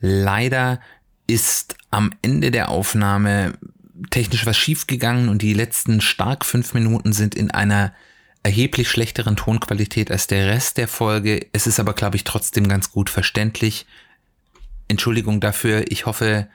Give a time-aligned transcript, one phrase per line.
[0.00, 0.80] Leider
[1.26, 3.54] ist am Ende der Aufnahme
[4.10, 7.92] technisch was schiefgegangen und die letzten stark fünf Minuten sind in einer
[8.42, 11.46] erheblich schlechteren Tonqualität als der Rest der Folge.
[11.52, 13.86] Es ist aber, glaube ich, trotzdem ganz gut verständlich.
[14.88, 15.84] Entschuldigung dafür.
[15.88, 16.48] Ich hoffe,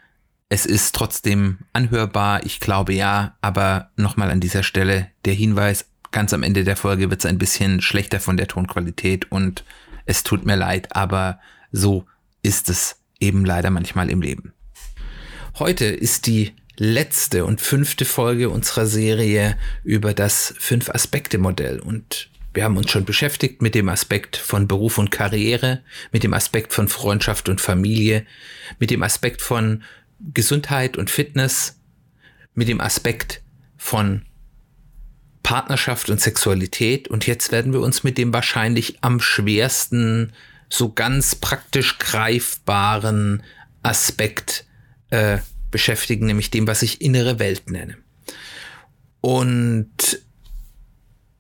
[0.50, 2.44] es ist trotzdem anhörbar.
[2.46, 7.10] Ich glaube ja, aber nochmal an dieser Stelle der Hinweis, ganz am Ende der Folge
[7.10, 9.64] wird es ein bisschen schlechter von der Tonqualität und
[10.06, 11.40] es tut mir leid, aber
[11.72, 12.06] so
[12.42, 14.54] ist es eben leider manchmal im Leben.
[15.58, 22.78] Heute ist die letzte und fünfte Folge unserer Serie über das Fünf-Aspekte-Modell und wir haben
[22.78, 25.82] uns schon beschäftigt mit dem Aspekt von Beruf und Karriere,
[26.14, 28.26] mit dem Aspekt von Freundschaft und Familie,
[28.80, 29.84] mit dem Aspekt von
[30.34, 31.80] Gesundheit und Fitness,
[32.54, 33.42] mit dem Aspekt
[33.78, 34.24] von
[35.44, 40.32] Partnerschaft und Sexualität und jetzt werden wir uns mit dem wahrscheinlich am schwersten
[40.70, 43.44] so ganz praktisch greifbaren
[43.84, 44.66] Aspekt
[45.10, 45.40] äh,
[45.72, 47.98] beschäftigen, nämlich dem, was ich innere Welt nenne.
[49.22, 50.20] Und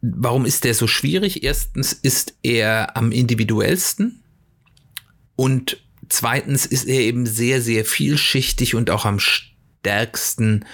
[0.01, 1.43] warum ist der so schwierig?
[1.43, 4.23] Erstens ist er am individuellsten
[5.35, 10.65] und zweitens ist er eben sehr, sehr vielschichtig und auch am stärksten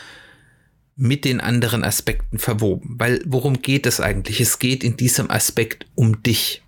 [0.96, 2.96] mit den anderen Aspekten verwoben.
[3.00, 4.40] Weil worum geht es eigentlich?
[4.42, 6.62] Es geht in diesem Aspekt um dich.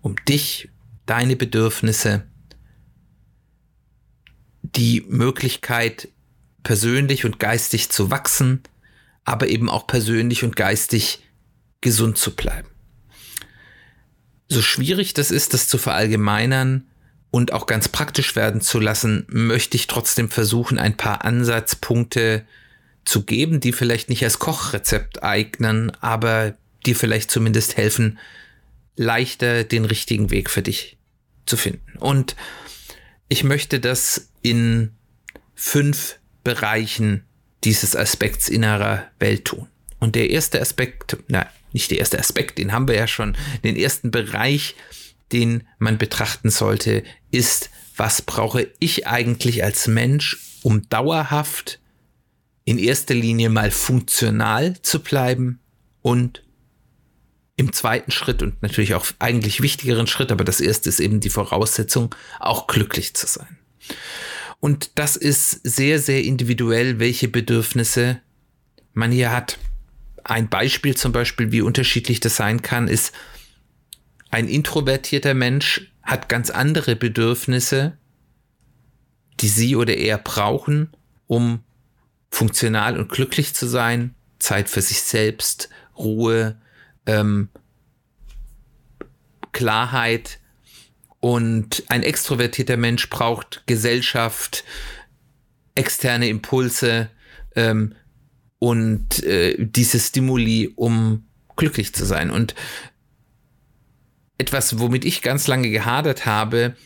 [0.00, 0.70] Um dich,
[1.06, 2.24] deine Bedürfnisse,
[4.62, 6.08] die Möglichkeit,
[6.62, 8.62] persönlich und geistig zu wachsen,
[9.24, 11.22] aber eben auch persönlich und geistig
[11.80, 12.68] gesund zu bleiben.
[14.48, 16.86] So schwierig das ist, das zu verallgemeinern
[17.30, 22.44] und auch ganz praktisch werden zu lassen, möchte ich trotzdem versuchen, ein paar Ansatzpunkte
[23.04, 26.54] zu geben, die vielleicht nicht als Kochrezept eignen, aber
[26.86, 28.18] die vielleicht zumindest helfen,
[28.96, 30.98] leichter den richtigen Weg für dich
[31.46, 31.98] zu finden.
[31.98, 32.36] Und
[33.28, 34.92] ich möchte das in
[35.54, 37.24] fünf Bereichen
[37.64, 39.68] dieses Aspekts innerer Welt tun.
[40.00, 43.76] Und der erste Aspekt, na, nicht der erste Aspekt, den haben wir ja schon, den
[43.76, 44.74] ersten Bereich,
[45.30, 51.80] den man betrachten sollte, ist, was brauche ich eigentlich als Mensch, um dauerhaft
[52.64, 55.60] in erster Linie mal funktional zu bleiben
[56.00, 56.42] und
[57.62, 61.30] im zweiten Schritt und natürlich auch eigentlich wichtigeren Schritt, aber das erste ist eben die
[61.30, 63.56] Voraussetzung, auch glücklich zu sein.
[64.58, 68.20] Und das ist sehr, sehr individuell, welche Bedürfnisse
[68.94, 69.58] man hier hat.
[70.24, 73.12] Ein Beispiel zum Beispiel, wie unterschiedlich das sein kann, ist,
[74.30, 77.96] ein introvertierter Mensch hat ganz andere Bedürfnisse,
[79.38, 80.90] die sie oder er brauchen,
[81.28, 81.60] um
[82.28, 86.56] funktional und glücklich zu sein, Zeit für sich selbst, Ruhe,
[87.06, 87.48] ähm,
[89.52, 90.38] Klarheit.
[91.20, 94.64] Und ein extrovertierter Mensch braucht Gesellschaft,
[95.74, 97.10] externe Impulse
[97.54, 97.94] ähm,
[98.58, 101.24] und äh, diese Stimuli, um
[101.56, 102.30] glücklich zu sein.
[102.30, 102.54] Und
[104.38, 106.76] etwas, womit ich ganz lange gehadert habe,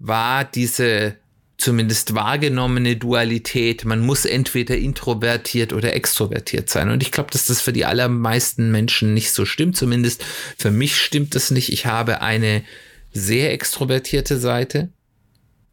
[0.00, 1.16] war diese
[1.56, 3.84] zumindest wahrgenommene Dualität.
[3.84, 6.90] Man muss entweder introvertiert oder extrovertiert sein.
[6.90, 9.76] Und ich glaube, dass das für die allermeisten Menschen nicht so stimmt.
[9.76, 10.24] Zumindest
[10.58, 11.72] für mich stimmt das nicht.
[11.72, 12.64] Ich habe eine
[13.12, 14.90] sehr extrovertierte Seite,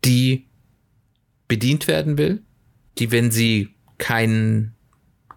[0.05, 0.47] die
[1.47, 2.43] bedient werden will,
[2.97, 4.75] die, wenn sie keinen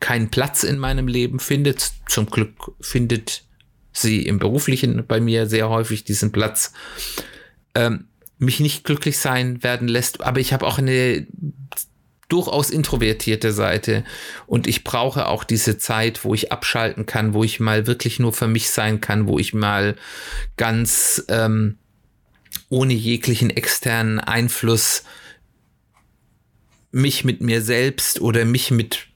[0.05, 3.45] keinen Platz in meinem Leben findet, zum Glück findet
[3.91, 6.75] sie im beruflichen bei mir sehr häufig diesen Platz,
[7.75, 8.09] ähm,
[8.45, 10.23] mich nicht glücklich sein werden lässt.
[10.23, 11.27] Aber ich habe auch eine
[12.29, 14.05] durchaus introvertierte Seite
[14.47, 18.33] und ich brauche auch diese Zeit, wo ich abschalten kann, wo ich mal wirklich nur
[18.33, 19.97] für mich sein kann, wo ich mal
[20.57, 21.79] ganz ähm,
[22.69, 25.05] ohne jeglichen externen Einfluss
[26.93, 29.09] mich mit mir selbst oder mich mit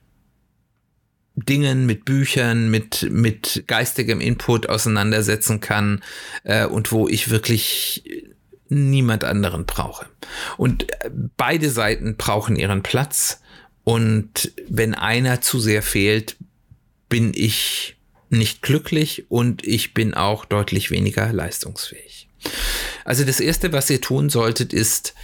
[1.35, 6.03] Dingen, mit Büchern, mit, mit geistigem Input auseinandersetzen kann
[6.43, 8.03] äh, und wo ich wirklich
[8.69, 10.07] niemand anderen brauche.
[10.57, 13.41] Und äh, beide Seiten brauchen ihren Platz.
[13.85, 16.37] Und wenn einer zu sehr fehlt,
[17.09, 17.97] bin ich
[18.31, 22.29] nicht glücklich und ich bin auch deutlich weniger leistungsfähig.
[23.05, 25.15] Also das Erste, was ihr tun solltet, ist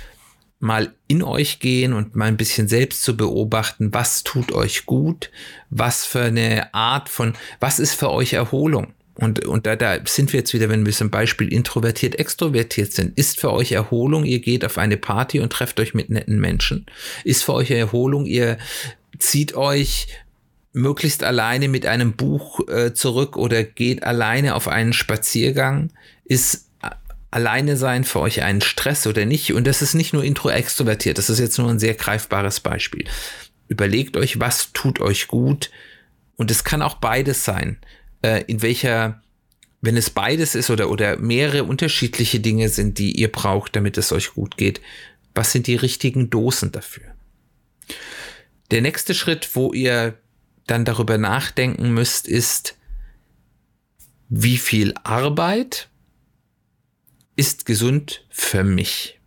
[0.59, 5.31] mal in euch gehen und mal ein bisschen selbst zu beobachten, was tut euch gut,
[5.69, 8.95] was für eine Art von, was ist für euch Erholung?
[9.17, 13.17] Und, und da, da sind wir jetzt wieder, wenn wir zum Beispiel introvertiert, extrovertiert sind.
[13.17, 16.87] Ist für euch Erholung, ihr geht auf eine Party und trefft euch mit netten Menschen?
[17.23, 18.59] Ist für euch Erholung, ihr
[19.19, 20.09] zieht euch
[20.73, 25.91] möglichst alleine mit einem Buch äh, zurück oder geht alleine auf einen Spaziergang?
[26.25, 26.69] Ist
[27.31, 29.53] alleine sein für euch ein Stress oder nicht?
[29.53, 33.05] Und das ist nicht nur intro-extrovertiert, das ist jetzt nur ein sehr greifbares Beispiel.
[33.69, 35.71] Überlegt euch, was tut euch gut?
[36.37, 37.79] Und es kann auch beides sein
[38.25, 39.23] äh, in welcher,
[39.83, 44.13] wenn es beides ist oder, oder mehrere unterschiedliche Dinge sind, die ihr braucht, damit es
[44.13, 44.81] euch gut geht,
[45.35, 47.05] was sind die richtigen Dosen dafür?
[48.71, 50.17] Der nächste Schritt, wo ihr
[50.67, 52.79] dann darüber nachdenken müsst, ist,
[54.31, 55.91] wie viel Arbeit
[57.37, 59.21] ist gesund für mich?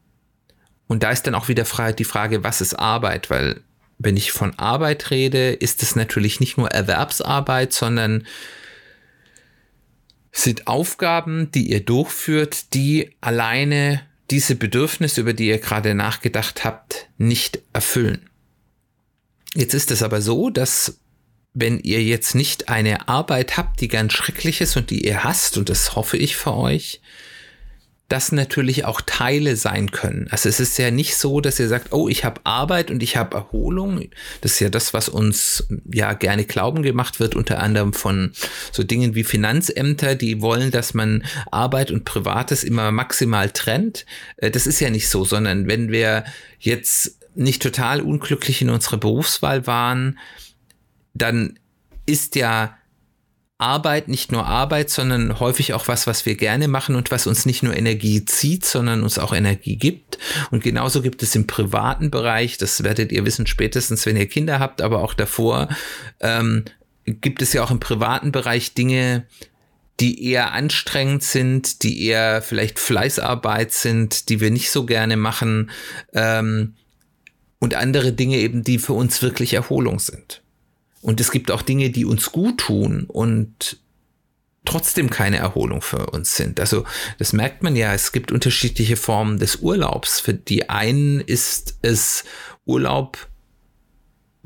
[0.88, 3.30] Und da ist dann auch wieder die Frage, was ist Arbeit?
[3.30, 3.62] Weil
[4.00, 8.26] wenn ich von Arbeit rede, ist es natürlich nicht nur Erwerbsarbeit, sondern
[10.38, 17.10] sind Aufgaben, die ihr durchführt, die alleine diese Bedürfnisse, über die ihr gerade nachgedacht habt,
[17.18, 18.30] nicht erfüllen.
[19.56, 21.00] Jetzt ist es aber so, dass
[21.54, 25.58] wenn ihr jetzt nicht eine Arbeit habt, die ganz schrecklich ist und die ihr hasst,
[25.58, 27.02] und das hoffe ich für euch,
[28.10, 30.28] das natürlich auch Teile sein können.
[30.30, 33.18] Also es ist ja nicht so, dass ihr sagt, oh, ich habe Arbeit und ich
[33.18, 34.02] habe Erholung.
[34.40, 38.32] Das ist ja das, was uns ja gerne glauben gemacht wird, unter anderem von
[38.72, 44.06] so Dingen wie Finanzämter, die wollen, dass man Arbeit und Privates immer maximal trennt.
[44.38, 46.24] Äh, das ist ja nicht so, sondern wenn wir
[46.60, 50.18] jetzt nicht total unglücklich in unserer Berufswahl waren,
[51.14, 51.60] dann
[52.06, 52.78] ist ja
[53.60, 57.46] Arbeit nicht nur Arbeit, sondern häufig auch was, was wir gerne machen und was uns
[57.48, 60.20] nicht nur Energie zieht, sondern uns auch Energie gibt.
[60.52, 64.60] Und genauso gibt es im privaten Bereich, das werdet ihr wissen spätestens, wenn ihr Kinder
[64.60, 65.70] habt, aber auch davor,
[66.20, 66.66] ähm,
[67.06, 69.26] gibt es ja auch im privaten Bereich Dinge,
[70.00, 75.72] die eher anstrengend sind, die eher vielleicht Fleißarbeit sind, die wir nicht so gerne machen
[76.14, 76.76] ähm,
[77.60, 80.44] und andere Dinge eben, die für uns wirklich Erholung sind.
[81.08, 83.80] Und es gibt auch Dinge, die uns gut tun und
[84.66, 86.60] trotzdem keine Erholung für uns sind.
[86.60, 86.84] Also
[87.18, 90.20] das merkt man ja, es gibt unterschiedliche Formen des Urlaubs.
[90.20, 92.26] Für die einen ist es
[92.66, 93.26] Urlaub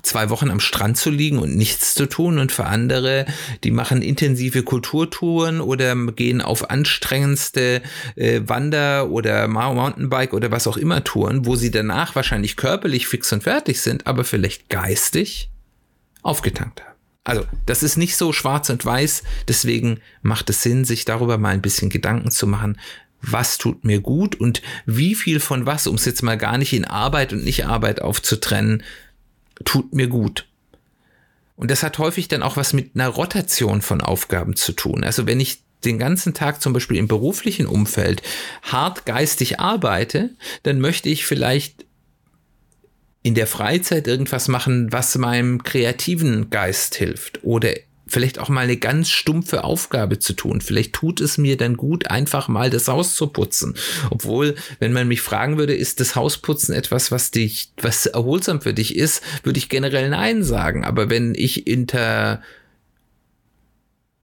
[0.04, 3.26] zwei Wochen am Strand zu liegen und nichts zu tun und für andere,
[3.64, 7.82] die machen intensive Kulturtouren oder gehen auf anstrengendste
[8.16, 13.34] äh, Wander- oder Mountainbike oder was auch immer Touren, wo sie danach wahrscheinlich körperlich fix
[13.34, 15.51] und fertig sind, aber vielleicht geistig
[16.22, 16.92] aufgetankt habe.
[17.24, 21.50] Also, das ist nicht so schwarz und weiß, deswegen macht es Sinn, sich darüber mal
[21.50, 22.80] ein bisschen Gedanken zu machen,
[23.22, 26.74] was tut mir gut und wie viel von was, um es jetzt mal gar nicht
[26.74, 28.84] in Arbeit und Nicht-Arbeit aufzutrennen,
[29.64, 30.48] tut mir gut.
[31.56, 35.04] Und das hat häufig dann auch was mit einer Rotation von Aufgaben zu tun.
[35.04, 38.24] Also wenn ich den ganzen Tag zum Beispiel im beruflichen Umfeld
[38.64, 40.32] hart geistig arbeite,
[40.64, 41.86] dann möchte ich vielleicht
[43.24, 47.74] in der Freizeit irgendwas machen, was meinem kreativen Geist hilft oder
[48.12, 50.60] vielleicht auch mal eine ganz stumpfe Aufgabe zu tun.
[50.60, 53.76] Vielleicht tut es mir dann gut, einfach mal das Haus zu putzen.
[54.10, 58.74] Obwohl, wenn man mich fragen würde, ist das Hausputzen etwas, was dich, was erholsam für
[58.74, 60.84] dich ist, würde ich generell Nein sagen.
[60.84, 62.42] Aber wenn ich inter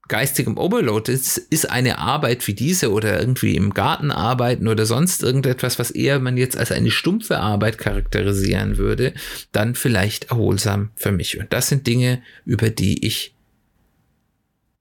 [0.09, 5.23] geistigem Overload ist, ist eine Arbeit wie diese oder irgendwie im Garten arbeiten oder sonst
[5.23, 9.13] irgendetwas, was eher man jetzt als eine stumpfe Arbeit charakterisieren würde,
[9.51, 11.39] dann vielleicht erholsam für mich.
[11.39, 13.33] Und das sind Dinge, über die ich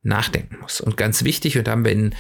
[0.02, 0.80] nachdenken muss.
[0.80, 2.14] Und ganz wichtig, und da haben wir in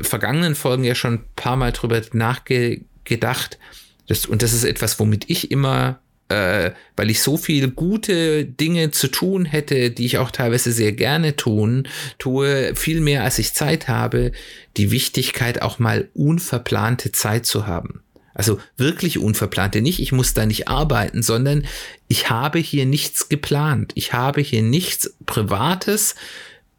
[0.00, 3.58] vergangenen Folgen ja schon ein paar Mal drüber nachgedacht,
[4.06, 8.90] das, und das ist etwas, womit ich immer äh, weil ich so viel gute Dinge
[8.90, 13.54] zu tun hätte, die ich auch teilweise sehr gerne tun, tue, viel mehr als ich
[13.54, 14.32] Zeit habe,
[14.76, 18.02] die Wichtigkeit auch mal unverplante Zeit zu haben.
[18.34, 21.66] Also wirklich unverplante, nicht ich muss da nicht arbeiten, sondern
[22.06, 23.92] ich habe hier nichts geplant.
[23.96, 26.14] Ich habe hier nichts Privates,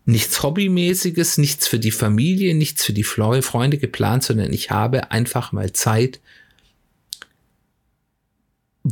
[0.05, 5.51] nichts Hobbymäßiges, nichts für die Familie, nichts für die Freunde geplant, sondern ich habe einfach
[5.51, 6.21] mal Zeit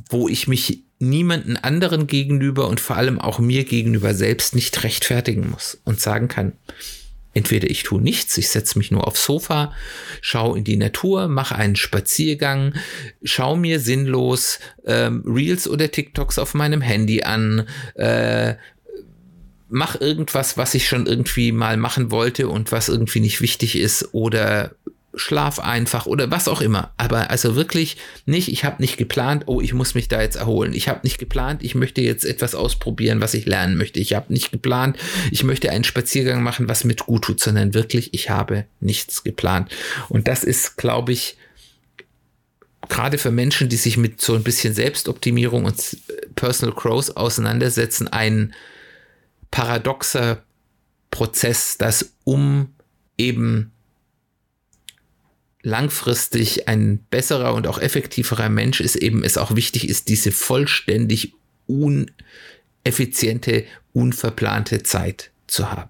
[0.10, 5.50] wo ich mich niemanden anderen gegenüber und vor allem auch mir gegenüber selbst nicht rechtfertigen
[5.50, 6.54] muss und sagen kann,
[7.34, 9.74] entweder ich tue nichts, ich setze mich nur aufs Sofa,
[10.22, 12.74] schaue in die Natur, mache einen Spaziergang,
[13.24, 18.56] schaue mir sinnlos ähm, Reels oder TikToks auf meinem Handy an, äh,
[19.70, 24.14] mach irgendwas, was ich schon irgendwie mal machen wollte und was irgendwie nicht wichtig ist
[24.14, 24.76] oder
[25.16, 26.94] schlaf einfach oder was auch immer.
[26.98, 30.74] Aber also wirklich nicht, ich habe nicht geplant, oh, ich muss mich da jetzt erholen.
[30.74, 34.00] Ich habe nicht geplant, ich möchte jetzt etwas ausprobieren, was ich lernen möchte.
[34.00, 34.98] Ich habe nicht geplant,
[35.32, 39.72] ich möchte einen Spaziergang machen, was mit gut tut, sondern wirklich, ich habe nichts geplant.
[40.10, 41.38] Und das ist, glaube ich,
[42.90, 45.98] gerade für Menschen, die sich mit so ein bisschen Selbstoptimierung und
[46.36, 48.54] Personal Growth auseinandersetzen, ein
[49.52, 50.44] paradoxer
[51.12, 52.74] Prozess, dass um
[53.18, 53.72] eben
[55.62, 61.34] langfristig ein besserer und auch effektiverer Mensch ist, eben es auch wichtig ist, diese vollständig
[61.66, 65.90] uneffiziente, unverplante Zeit zu haben.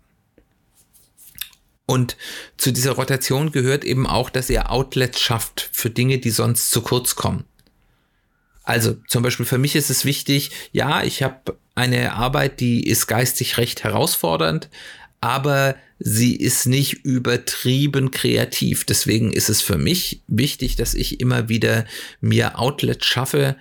[1.85, 2.17] Und
[2.57, 6.81] zu dieser Rotation gehört eben auch, dass ihr Outlets schafft für Dinge, die sonst zu
[6.81, 7.45] kurz kommen.
[8.63, 13.07] Also zum Beispiel für mich ist es wichtig, ja, ich habe eine Arbeit, die ist
[13.07, 14.69] geistig recht herausfordernd,
[15.21, 18.85] aber sie ist nicht übertrieben kreativ.
[18.85, 21.85] Deswegen ist es für mich wichtig, dass ich immer wieder
[22.21, 23.55] mir Outlets schaffe,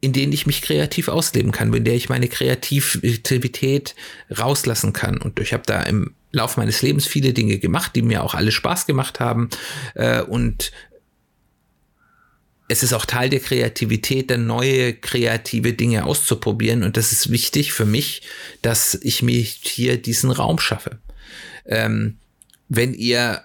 [0.00, 3.94] in denen ich mich kreativ ausleben kann, in der ich meine Kreativität
[4.36, 5.18] rauslassen kann.
[5.18, 8.52] Und ich habe da im Lauf meines Lebens viele Dinge gemacht, die mir auch alle
[8.52, 9.48] Spaß gemacht haben.
[9.94, 10.70] Äh, und
[12.68, 16.82] es ist auch Teil der Kreativität, dann neue kreative Dinge auszuprobieren.
[16.82, 18.22] Und das ist wichtig für mich,
[18.60, 20.98] dass ich mir hier diesen Raum schaffe.
[21.68, 22.16] Ähm,
[22.68, 23.42] wenn ihr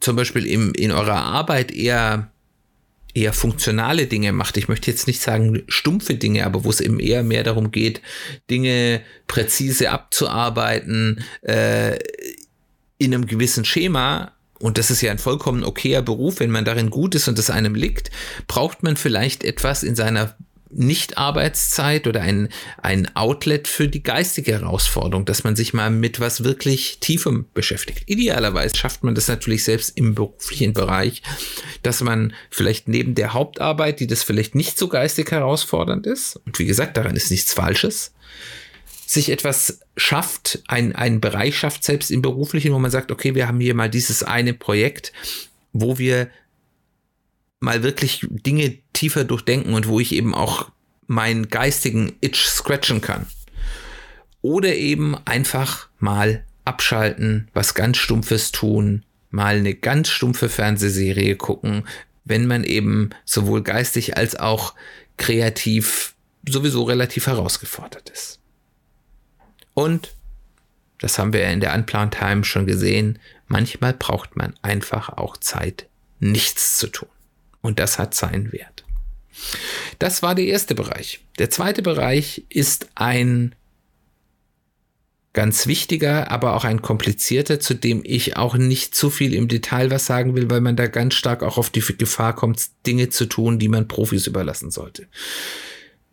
[0.00, 2.30] zum Beispiel im, in eurer Arbeit eher
[3.14, 4.56] eher funktionale Dinge macht.
[4.56, 8.02] Ich möchte jetzt nicht sagen stumpfe Dinge, aber wo es eben eher mehr darum geht,
[8.50, 11.96] Dinge präzise abzuarbeiten äh,
[12.98, 14.32] in einem gewissen Schema.
[14.58, 17.50] Und das ist ja ein vollkommen okayer Beruf, wenn man darin gut ist und es
[17.50, 18.10] einem liegt,
[18.48, 20.36] braucht man vielleicht etwas in seiner
[20.76, 22.48] nicht-Arbeitszeit oder ein,
[22.82, 28.02] ein Outlet für die geistige Herausforderung, dass man sich mal mit was wirklich Tiefem beschäftigt.
[28.06, 31.22] Idealerweise schafft man das natürlich selbst im beruflichen Bereich,
[31.82, 36.58] dass man vielleicht neben der Hauptarbeit, die das vielleicht nicht so geistig herausfordernd ist, und
[36.58, 38.12] wie gesagt, daran ist nichts Falsches,
[39.06, 43.46] sich etwas schafft, ein, einen Bereich schafft, selbst im beruflichen, wo man sagt, okay, wir
[43.46, 45.12] haben hier mal dieses eine Projekt,
[45.72, 46.28] wo wir
[47.64, 50.70] mal wirklich Dinge tiefer durchdenken und wo ich eben auch
[51.06, 53.26] meinen geistigen Itch scratchen kann.
[54.42, 61.86] Oder eben einfach mal abschalten, was ganz Stumpfes tun, mal eine ganz stumpfe Fernsehserie gucken,
[62.24, 64.74] wenn man eben sowohl geistig als auch
[65.16, 66.14] kreativ
[66.46, 68.38] sowieso relativ herausgefordert ist.
[69.74, 70.14] Und,
[71.00, 75.36] das haben wir ja in der Unplanned Time schon gesehen, manchmal braucht man einfach auch
[75.36, 75.88] Zeit,
[76.20, 77.08] nichts zu tun.
[77.64, 78.84] Und das hat seinen Wert.
[79.98, 81.20] Das war der erste Bereich.
[81.38, 83.54] Der zweite Bereich ist ein
[85.32, 89.90] ganz wichtiger, aber auch ein komplizierter, zu dem ich auch nicht zu viel im Detail
[89.90, 93.24] was sagen will, weil man da ganz stark auch auf die Gefahr kommt, Dinge zu
[93.24, 95.08] tun, die man Profis überlassen sollte.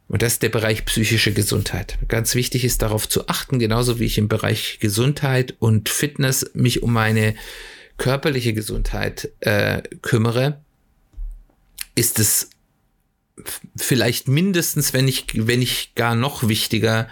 [0.07, 1.97] Und das ist der Bereich psychische Gesundheit.
[2.07, 6.81] Ganz wichtig ist darauf zu achten, genauso wie ich im Bereich Gesundheit und Fitness mich
[6.81, 7.35] um meine
[7.97, 10.61] körperliche Gesundheit äh, kümmere,
[12.01, 12.49] ist es
[13.77, 17.07] vielleicht mindestens, wenn ich, wenn ich gar noch wichtiger,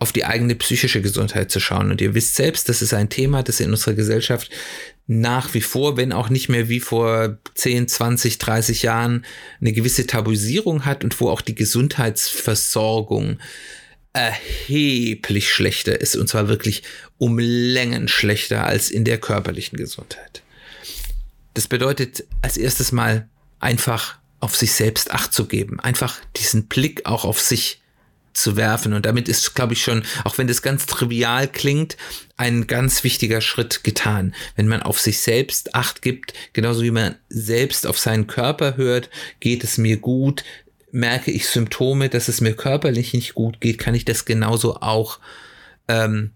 [0.00, 1.92] auf die eigene psychische Gesundheit zu schauen.
[1.92, 4.50] Und ihr wisst selbst, das ist ein Thema, das in unserer Gesellschaft
[5.06, 9.24] nach wie vor, wenn auch nicht mehr wie vor 10, 20, 30 Jahren,
[9.60, 13.38] eine gewisse Tabuisierung hat und wo auch die Gesundheitsversorgung
[14.12, 16.16] erheblich schlechter ist.
[16.16, 16.82] Und zwar wirklich
[17.18, 20.42] um Längen schlechter als in der körperlichen Gesundheit.
[21.54, 23.28] Das bedeutet als erstes mal
[23.60, 27.80] einfach auf sich selbst Acht zu geben, einfach diesen Blick auch auf sich
[28.34, 28.92] zu werfen.
[28.92, 31.96] Und damit ist, glaube ich, schon, auch wenn das ganz trivial klingt,
[32.36, 34.34] ein ganz wichtiger Schritt getan.
[34.54, 39.08] Wenn man auf sich selbst Acht gibt, genauso wie man selbst auf seinen Körper hört,
[39.40, 40.44] geht es mir gut,
[40.90, 45.20] merke ich Symptome, dass es mir körperlich nicht gut geht, kann ich das genauso auch
[45.88, 46.32] ähm,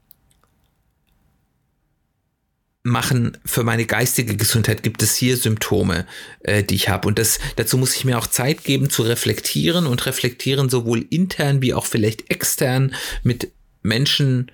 [2.88, 4.82] machen für meine geistige Gesundheit?
[4.82, 6.06] Gibt es hier Symptome,
[6.40, 7.08] äh, die ich habe?
[7.08, 11.62] Und das, dazu muss ich mir auch Zeit geben zu reflektieren und reflektieren sowohl intern
[11.62, 13.52] wie auch vielleicht extern mit
[13.82, 14.50] Menschen,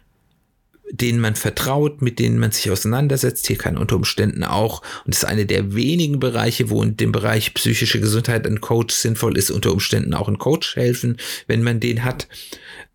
[0.90, 3.46] denen man vertraut, mit denen man sich auseinandersetzt.
[3.46, 7.10] Hier kann unter Umständen auch, und das ist eine der wenigen Bereiche, wo in dem
[7.10, 11.80] Bereich psychische Gesundheit ein Coach sinnvoll ist, unter Umständen auch ein Coach helfen, wenn man
[11.80, 12.28] den hat.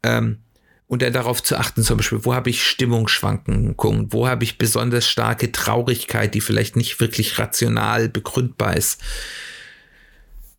[0.04, 0.38] Ähm,
[0.90, 5.08] und dann darauf zu achten, zum Beispiel, wo habe ich Stimmungsschwankungen, wo habe ich besonders
[5.08, 9.00] starke Traurigkeit, die vielleicht nicht wirklich rational begründbar ist,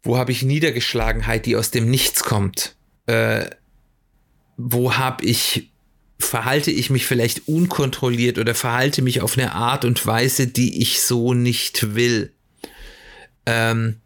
[0.04, 3.50] wo habe ich Niedergeschlagenheit, die aus dem Nichts kommt, äh,
[4.56, 5.72] wo habe ich
[6.20, 11.02] verhalte ich mich vielleicht unkontrolliert oder verhalte mich auf eine Art und Weise, die ich
[11.02, 12.32] so nicht will.
[13.46, 13.96] Ähm,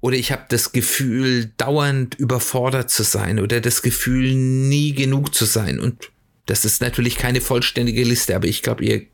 [0.00, 5.44] oder ich habe das Gefühl, dauernd überfordert zu sein oder das Gefühl, nie genug zu
[5.44, 5.80] sein.
[5.80, 6.10] Und
[6.46, 9.06] das ist natürlich keine vollständige Liste, aber ich glaube, ihr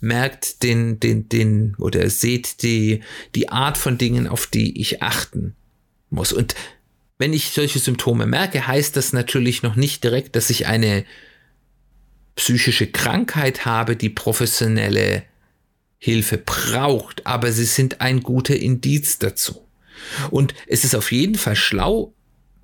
[0.00, 3.00] merkt den, den, den oder seht die,
[3.34, 5.54] die Art von Dingen, auf die ich achten
[6.10, 6.32] muss.
[6.32, 6.54] Und
[7.18, 11.04] wenn ich solche Symptome merke, heißt das natürlich noch nicht direkt, dass ich eine
[12.34, 15.22] psychische Krankheit habe, die professionelle
[15.98, 19.63] Hilfe braucht, aber sie sind ein guter Indiz dazu.
[20.30, 22.14] Und es ist auf jeden Fall schlau,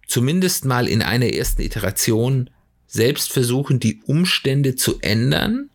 [0.06, 2.50] zumindest mal in einer ersten Iteration
[2.86, 5.70] selbst versuchen, die Umstände zu ändern,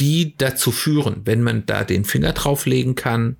[0.00, 3.36] die dazu führen, wenn man da den Finger drauflegen kann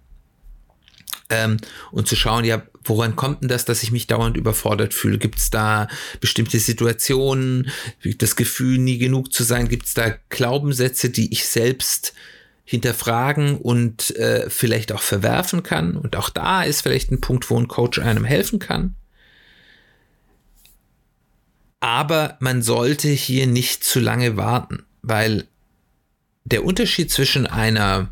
[1.31, 1.59] ähm,
[1.91, 5.19] und zu schauen, ja, woran kommt denn das, dass ich mich dauernd überfordert fühle?
[5.19, 5.89] Gibt es da
[6.21, 7.71] bestimmte Situationen,
[8.19, 9.69] das Gefühl, nie genug zu sein?
[9.69, 12.15] Gibt es da Glaubenssätze, die ich selbst
[12.71, 15.97] hinterfragen und äh, vielleicht auch verwerfen kann?
[15.97, 18.95] Und auch da ist vielleicht ein Punkt, wo ein Coach einem helfen kann.
[21.81, 25.47] Aber man sollte hier nicht zu lange warten, weil
[26.45, 28.11] der Unterschied zwischen einer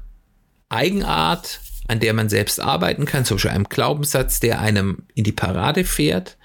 [0.70, 5.32] Eigenart, an der man selbst arbeiten kann, zum Beispiel einem Glaubenssatz, der einem in die
[5.32, 6.38] Parade fährt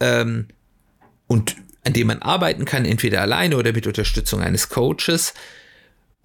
[0.00, 0.48] ähm,
[1.28, 5.34] und an dem man arbeiten kann, entweder alleine oder mit Unterstützung eines Coaches,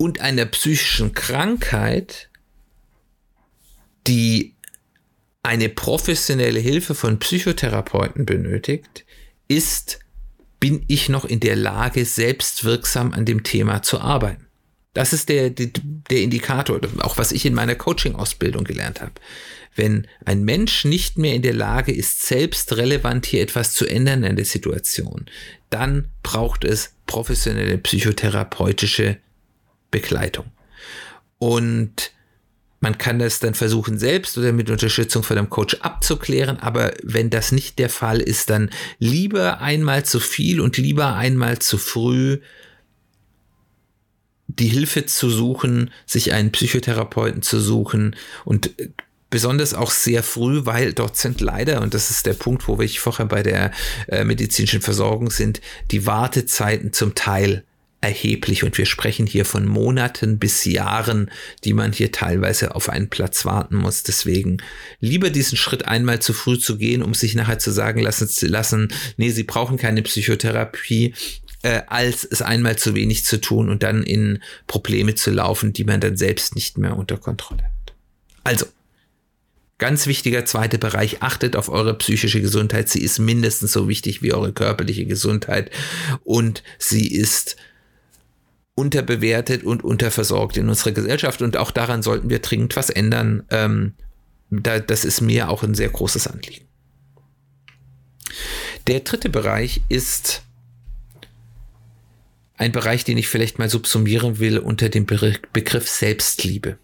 [0.04, 2.30] und einer psychischen Krankheit,
[4.06, 4.54] die
[5.44, 9.06] eine professionelle Hilfe von Psychotherapeuten benötigt,
[9.48, 10.00] ist,
[10.60, 14.46] bin ich noch in der Lage, selbstwirksam an dem Thema zu arbeiten.
[14.94, 15.70] Das ist der, der,
[16.10, 19.14] der Indikator, auch was ich in meiner Coaching-Ausbildung gelernt habe.
[19.74, 24.26] Wenn ein Mensch nicht mehr in der Lage ist, selbst relevant hier etwas zu ändern
[24.26, 25.28] in der Situation,
[25.70, 29.18] dann braucht es professionelle psychotherapeutische
[29.94, 30.48] Begleitung.
[31.38, 32.12] Und
[32.82, 36.60] man kann das dann versuchen, selbst oder mit Unterstützung von einem Coach abzuklären.
[36.60, 41.60] Aber wenn das nicht der Fall ist, dann lieber einmal zu viel und lieber einmal
[41.60, 42.40] zu früh
[44.48, 48.72] die Hilfe zu suchen, sich einen Psychotherapeuten zu suchen und
[49.30, 52.90] besonders auch sehr früh, weil dort sind leider, und das ist der Punkt, wo wir
[52.90, 53.72] vorher bei der
[54.08, 57.64] äh, medizinischen Versorgung sind, die Wartezeiten zum Teil
[58.04, 61.32] erheblich und wir sprechen hier von Monaten bis Jahren,
[61.64, 64.04] die man hier teilweise auf einen Platz warten muss.
[64.04, 64.58] Deswegen
[65.00, 68.48] lieber diesen Schritt einmal zu früh zu gehen, um sich nachher zu sagen lassen, zu
[68.48, 71.14] lassen, nee, sie brauchen keine Psychotherapie,
[71.62, 75.86] äh, als es einmal zu wenig zu tun und dann in Probleme zu laufen, die
[75.86, 77.94] man dann selbst nicht mehr unter Kontrolle hat.
[78.44, 78.66] Also,
[79.78, 82.90] ganz wichtiger zweiter Bereich, achtet auf eure psychische Gesundheit.
[82.90, 85.72] Sie ist mindestens so wichtig wie eure körperliche Gesundheit
[86.26, 87.56] und sie ist
[88.76, 93.44] unterbewertet und unterversorgt in unserer Gesellschaft und auch daran sollten wir dringend was ändern.
[93.50, 93.94] Ähm,
[94.50, 96.66] da, das ist mir auch ein sehr großes Anliegen.
[98.88, 100.44] Der dritte Bereich ist
[102.58, 106.78] ein Bereich, den ich vielleicht mal subsumieren will unter dem Begriff Selbstliebe.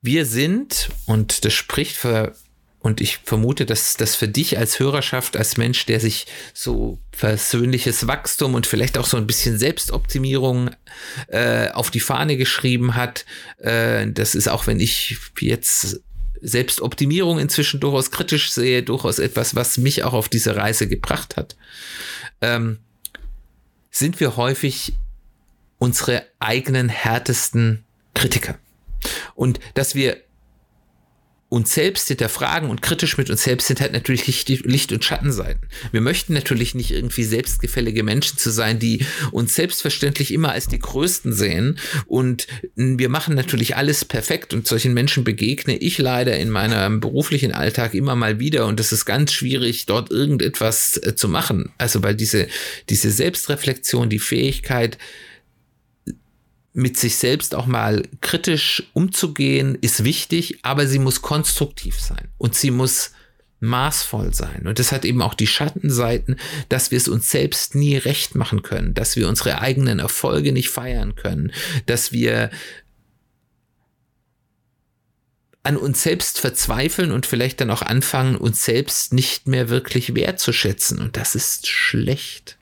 [0.00, 2.34] Wir sind, und das spricht für,
[2.80, 8.06] und ich vermute, dass das für dich als Hörerschaft, als Mensch, der sich so persönliches
[8.06, 10.70] Wachstum und vielleicht auch so ein bisschen Selbstoptimierung
[11.26, 13.24] äh, auf die Fahne geschrieben hat,
[13.58, 16.00] äh, das ist auch, wenn ich jetzt
[16.40, 21.56] Selbstoptimierung inzwischen durchaus kritisch sehe, durchaus etwas, was mich auch auf diese Reise gebracht hat.
[22.40, 22.78] Ähm,
[23.90, 24.92] sind wir häufig
[25.78, 28.56] unsere eigenen härtesten Kritiker.
[29.34, 30.18] Und dass wir
[31.48, 35.66] uns selbst hinterfragen und kritisch mit uns selbst sind halt natürlich Licht, und Schattenseiten.
[35.92, 40.78] Wir möchten natürlich nicht irgendwie selbstgefällige Menschen zu sein, die uns selbstverständlich immer als die
[40.78, 46.50] Größten sehen und wir machen natürlich alles perfekt und solchen Menschen begegne ich leider in
[46.50, 51.28] meinem beruflichen Alltag immer mal wieder und es ist ganz schwierig, dort irgendetwas äh, zu
[51.28, 51.70] machen.
[51.78, 52.46] Also weil diese,
[52.90, 54.98] diese Selbstreflexion, die Fähigkeit,
[56.78, 62.54] mit sich selbst auch mal kritisch umzugehen, ist wichtig, aber sie muss konstruktiv sein und
[62.54, 63.10] sie muss
[63.58, 64.68] maßvoll sein.
[64.68, 66.36] Und das hat eben auch die Schattenseiten,
[66.68, 70.70] dass wir es uns selbst nie recht machen können, dass wir unsere eigenen Erfolge nicht
[70.70, 71.52] feiern können,
[71.86, 72.48] dass wir
[75.64, 81.00] an uns selbst verzweifeln und vielleicht dann auch anfangen, uns selbst nicht mehr wirklich wertzuschätzen.
[81.00, 82.56] Und das ist schlecht.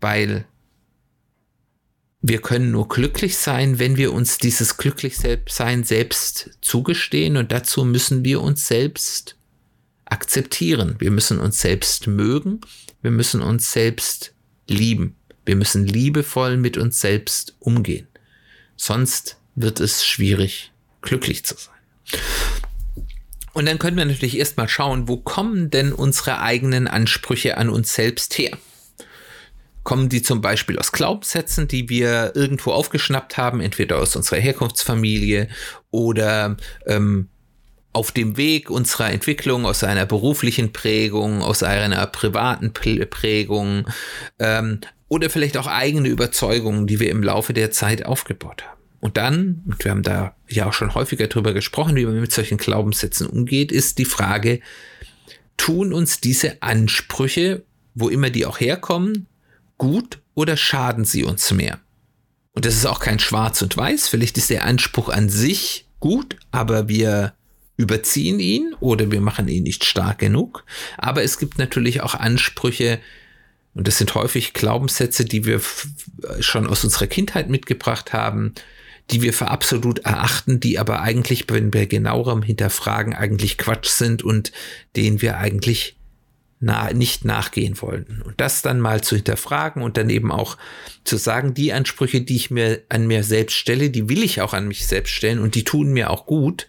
[0.00, 0.46] Weil
[2.28, 8.24] wir können nur glücklich sein, wenn wir uns dieses Glücklichsein selbst zugestehen und dazu müssen
[8.24, 9.36] wir uns selbst
[10.06, 10.96] akzeptieren.
[10.98, 12.62] Wir müssen uns selbst mögen.
[13.00, 14.34] Wir müssen uns selbst
[14.66, 15.14] lieben.
[15.44, 18.08] Wir müssen liebevoll mit uns selbst umgehen.
[18.74, 22.20] Sonst wird es schwierig, glücklich zu sein.
[23.52, 27.94] Und dann können wir natürlich erstmal schauen, wo kommen denn unsere eigenen Ansprüche an uns
[27.94, 28.58] selbst her?
[29.86, 35.46] Kommen die zum Beispiel aus Glaubenssätzen, die wir irgendwo aufgeschnappt haben, entweder aus unserer Herkunftsfamilie
[35.92, 37.28] oder ähm,
[37.92, 43.86] auf dem Weg unserer Entwicklung, aus einer beruflichen Prägung, aus einer privaten Prägung
[44.40, 48.80] ähm, oder vielleicht auch eigene Überzeugungen, die wir im Laufe der Zeit aufgebaut haben.
[48.98, 52.32] Und dann, und wir haben da ja auch schon häufiger drüber gesprochen, wie man mit
[52.32, 54.58] solchen Glaubenssätzen umgeht, ist die Frage,
[55.56, 57.62] tun uns diese Ansprüche,
[57.94, 59.28] wo immer die auch herkommen,
[59.78, 61.80] gut oder schaden sie uns mehr?
[62.52, 64.08] Und das ist auch kein Schwarz und Weiß.
[64.08, 67.34] Vielleicht ist der Anspruch an sich gut, aber wir
[67.76, 70.64] überziehen ihn oder wir machen ihn nicht stark genug.
[70.96, 73.00] Aber es gibt natürlich auch Ansprüche,
[73.74, 75.60] und das sind häufig Glaubenssätze, die wir
[76.40, 78.54] schon aus unserer Kindheit mitgebracht haben,
[79.10, 84.22] die wir für absolut erachten, die aber eigentlich, wenn wir genauerem hinterfragen, eigentlich Quatsch sind
[84.22, 84.50] und
[84.96, 85.95] denen wir eigentlich
[86.58, 88.22] na, nicht nachgehen wollten.
[88.22, 90.56] Und das dann mal zu hinterfragen und dann eben auch
[91.04, 94.54] zu sagen, die Ansprüche, die ich mir an mir selbst stelle, die will ich auch
[94.54, 96.66] an mich selbst stellen und die tun mir auch gut.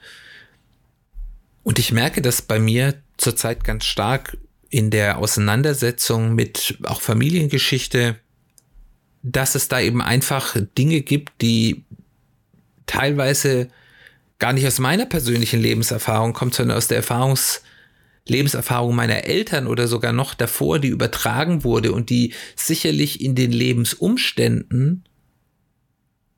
[1.64, 4.38] Und ich merke das bei mir zurzeit ganz stark
[4.70, 8.18] in der Auseinandersetzung mit auch Familiengeschichte,
[9.24, 11.84] dass es da eben einfach Dinge gibt, die
[12.86, 13.70] teilweise
[14.40, 17.64] gar nicht aus meiner persönlichen Lebenserfahrung kommt, sondern aus der Erfahrungs
[18.30, 23.52] Lebenserfahrung meiner Eltern oder sogar noch davor, die übertragen wurde und die sicherlich in den
[23.52, 25.04] Lebensumständen,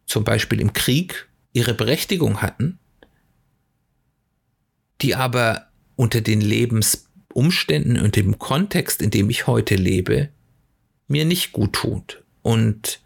[0.06, 2.80] zum Beispiel im Krieg, ihre Berechtigung hatten,
[5.02, 10.30] die aber unter den Lebensumständen und dem Kontext, in dem ich heute lebe,
[11.08, 12.24] mir nicht gut tut.
[12.42, 13.02] Und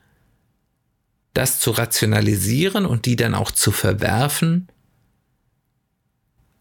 [1.34, 4.68] das zu rationalisieren und die dann auch zu verwerfen,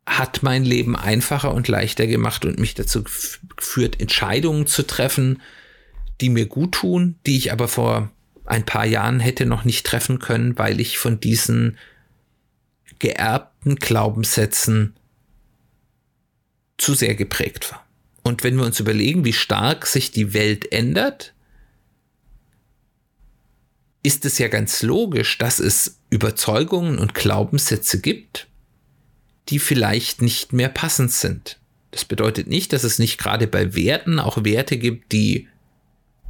[0.07, 5.41] hat mein Leben einfacher und leichter gemacht und mich dazu geführt, Entscheidungen zu treffen,
[6.21, 8.11] die mir gut tun, die ich aber vor
[8.45, 11.79] ein paar Jahren hätte noch nicht treffen können, weil ich von diesen
[12.99, 14.95] geerbten Glaubenssätzen
[16.79, 17.85] zu sehr geprägt war.
[18.23, 21.35] Und wenn wir uns überlegen, wie stark sich die Welt ändert,
[24.03, 28.49] ist es ja ganz logisch, dass es Überzeugungen und Glaubenssätze gibt,
[29.48, 31.59] die vielleicht nicht mehr passend sind.
[31.90, 35.48] Das bedeutet nicht, dass es nicht gerade bei Werten auch Werte gibt, die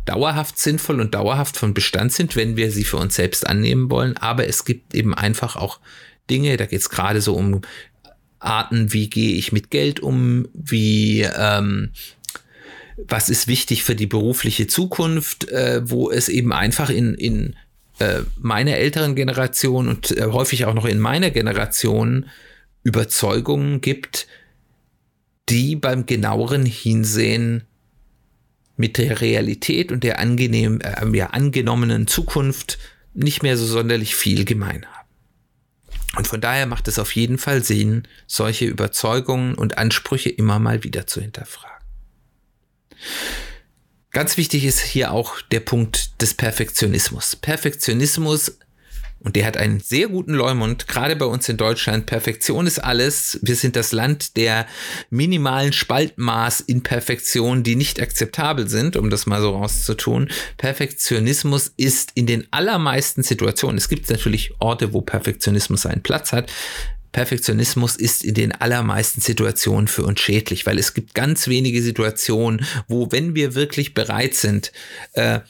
[0.05, 4.17] dauerhaft sinnvoll und dauerhaft von Bestand sind, wenn wir sie für uns selbst annehmen wollen.
[4.17, 5.79] Aber es gibt eben einfach auch
[6.29, 7.61] Dinge, da geht es gerade so um
[8.41, 11.91] Arten, wie gehe ich mit Geld um, wie ähm,
[12.97, 17.57] was ist wichtig für die berufliche Zukunft, äh, wo es eben einfach in, in
[17.99, 22.27] äh, meiner älteren Generation und äh, häufig auch noch in meiner Generation
[22.83, 24.27] Überzeugungen gibt,
[25.49, 27.65] die beim genaueren Hinsehen
[28.77, 32.79] mit der Realität und der angenehm, äh, ja, angenommenen Zukunft
[33.15, 35.09] nicht mehr so sonderlich viel gemein haben.
[36.17, 40.85] Und von daher macht es auf jeden Fall Sinn, solche Überzeugungen und Ansprüche immer mal
[40.85, 41.71] wieder zu hinterfragen.
[44.11, 47.35] Ganz wichtig ist hier auch der Punkt des Perfektionismus.
[47.37, 48.59] Perfektionismus
[49.23, 52.07] und der hat einen sehr guten Leumund, gerade bei uns in Deutschland.
[52.07, 53.39] Perfektion ist alles.
[53.43, 54.67] Wir sind das Land der
[55.11, 60.29] minimalen Spaltmaß in Perfektion, die nicht akzeptabel sind, um das mal so rauszutun.
[60.59, 66.51] Perfektionismus ist in den allermeisten Situationen, es gibt natürlich Orte, wo Perfektionismus seinen Platz hat,
[67.13, 72.65] Perfektionismus ist in den allermeisten Situationen für uns schädlich, weil es gibt ganz wenige Situationen,
[72.89, 74.73] wo, wenn wir wirklich bereit sind,
[75.13, 75.41] äh,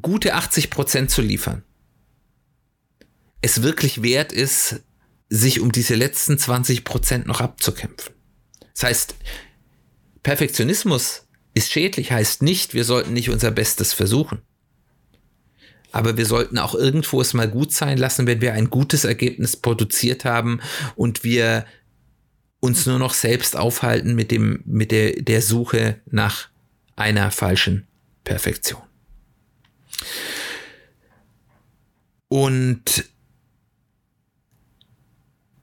[0.00, 1.64] gute 80 Prozent zu liefern,
[3.40, 4.80] es wirklich wert ist,
[5.28, 8.14] sich um diese letzten 20 Prozent noch abzukämpfen.
[8.74, 9.14] Das heißt,
[10.22, 14.42] Perfektionismus ist schädlich, heißt nicht, wir sollten nicht unser Bestes versuchen.
[15.92, 19.56] Aber wir sollten auch irgendwo es mal gut sein lassen, wenn wir ein gutes Ergebnis
[19.56, 20.60] produziert haben
[20.94, 21.64] und wir
[22.60, 26.48] uns nur noch selbst aufhalten mit dem, mit der, der Suche nach
[26.94, 27.88] einer falschen
[28.22, 28.82] Perfektion.
[32.28, 33.04] Und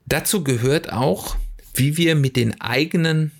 [0.08, 1.36] Dazu gehört auch,
[1.74, 3.30] wie wir mit den eigenen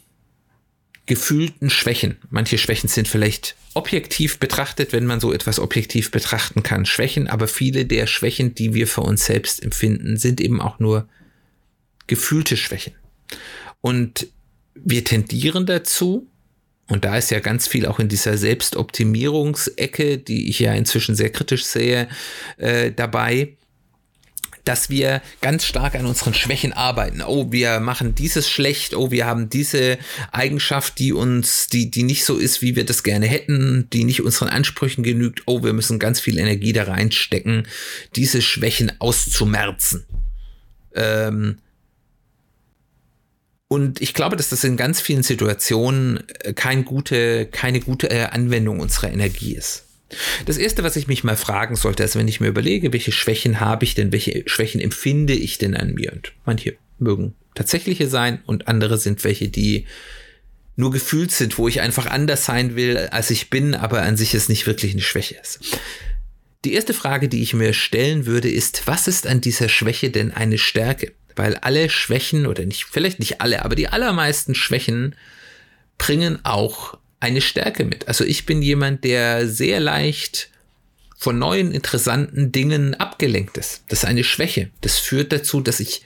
[1.06, 6.84] gefühlten Schwächen, manche Schwächen sind vielleicht objektiv betrachtet, wenn man so etwas objektiv betrachten kann,
[6.84, 11.08] Schwächen, aber viele der Schwächen, die wir für uns selbst empfinden, sind eben auch nur
[12.06, 12.92] gefühlte Schwächen.
[13.80, 14.26] Und
[14.74, 16.28] wir tendieren dazu,
[16.88, 21.30] und da ist ja ganz viel auch in dieser Selbstoptimierungsecke, die ich ja inzwischen sehr
[21.30, 22.08] kritisch sehe,
[22.58, 23.56] äh, dabei,
[24.68, 27.22] dass wir ganz stark an unseren Schwächen arbeiten.
[27.22, 28.94] Oh, wir machen dieses schlecht.
[28.94, 29.96] Oh, wir haben diese
[30.30, 34.20] Eigenschaft, die uns, die, die nicht so ist, wie wir das gerne hätten, die nicht
[34.20, 35.44] unseren Ansprüchen genügt.
[35.46, 37.66] Oh, wir müssen ganz viel Energie da reinstecken,
[38.14, 40.04] diese Schwächen auszumerzen.
[40.94, 41.56] Ähm,
[43.68, 48.24] und ich glaube, dass das in ganz vielen Situationen äh, kein gute, keine gute äh,
[48.24, 49.87] Anwendung unserer Energie ist.
[50.46, 53.60] Das erste, was ich mich mal fragen sollte, ist, wenn ich mir überlege, welche Schwächen
[53.60, 56.12] habe ich denn, welche Schwächen empfinde ich denn an mir?
[56.12, 59.86] Und manche mögen tatsächliche sein und andere sind welche, die
[60.76, 64.32] nur gefühlt sind, wo ich einfach anders sein will, als ich bin, aber an sich
[64.34, 65.78] es nicht wirklich eine Schwäche ist.
[66.64, 70.32] Die erste Frage, die ich mir stellen würde, ist, was ist an dieser Schwäche denn
[70.32, 71.12] eine Stärke?
[71.34, 75.14] Weil alle Schwächen, oder nicht, vielleicht nicht alle, aber die allermeisten Schwächen
[75.98, 78.08] bringen auch eine Stärke mit.
[78.08, 80.50] Also ich bin jemand, der sehr leicht
[81.16, 83.82] von neuen interessanten Dingen abgelenkt ist.
[83.88, 84.70] Das ist eine Schwäche.
[84.82, 86.02] Das führt dazu, dass ich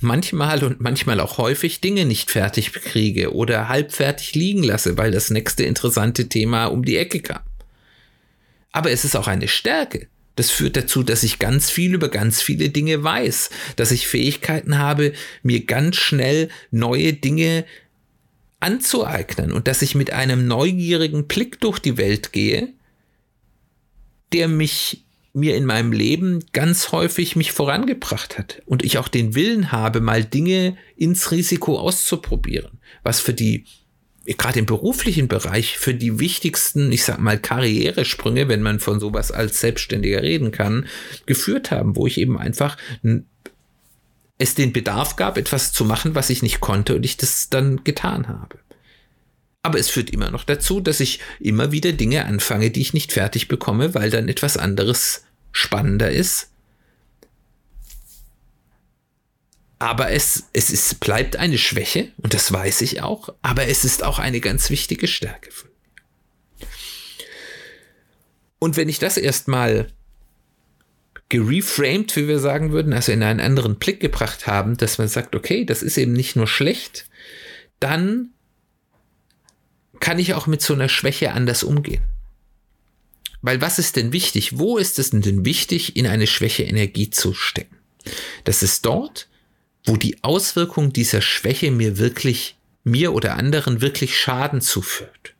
[0.00, 5.30] manchmal und manchmal auch häufig Dinge nicht fertig kriege oder halbfertig liegen lasse, weil das
[5.30, 7.40] nächste interessante Thema um die Ecke kam.
[8.72, 10.08] Aber es ist auch eine Stärke.
[10.36, 14.78] Das führt dazu, dass ich ganz viel über ganz viele Dinge weiß, dass ich Fähigkeiten
[14.78, 17.64] habe, mir ganz schnell neue Dinge
[18.64, 22.72] anzueignen und dass ich mit einem neugierigen Blick durch die Welt gehe,
[24.32, 29.34] der mich mir in meinem Leben ganz häufig mich vorangebracht hat und ich auch den
[29.34, 33.66] Willen habe, mal Dinge ins Risiko auszuprobieren, was für die
[34.24, 39.30] gerade im beruflichen Bereich für die wichtigsten, ich sag mal, Karrieresprünge, wenn man von sowas
[39.30, 40.86] als Selbstständiger reden kann,
[41.26, 42.78] geführt haben, wo ich eben einfach
[44.38, 47.84] es den Bedarf gab, etwas zu machen, was ich nicht konnte und ich das dann
[47.84, 48.58] getan habe.
[49.62, 53.12] Aber es führt immer noch dazu, dass ich immer wieder Dinge anfange, die ich nicht
[53.12, 56.50] fertig bekomme, weil dann etwas anderes spannender ist.
[59.78, 64.02] Aber es, es ist, bleibt eine Schwäche, und das weiß ich auch, aber es ist
[64.02, 66.66] auch eine ganz wichtige Stärke von mir.
[68.58, 69.88] Und wenn ich das erstmal
[71.34, 75.34] gereframed, wie wir sagen würden, also in einen anderen Blick gebracht haben, dass man sagt,
[75.34, 77.08] okay, das ist eben nicht nur schlecht,
[77.80, 78.30] dann
[79.98, 82.04] kann ich auch mit so einer Schwäche anders umgehen.
[83.42, 84.60] Weil was ist denn wichtig?
[84.60, 87.78] Wo ist es denn wichtig, in eine Schwäche Energie zu stecken?
[88.44, 89.26] Das ist dort,
[89.84, 95.34] wo die Auswirkung dieser Schwäche mir wirklich, mir oder anderen wirklich Schaden zuführt.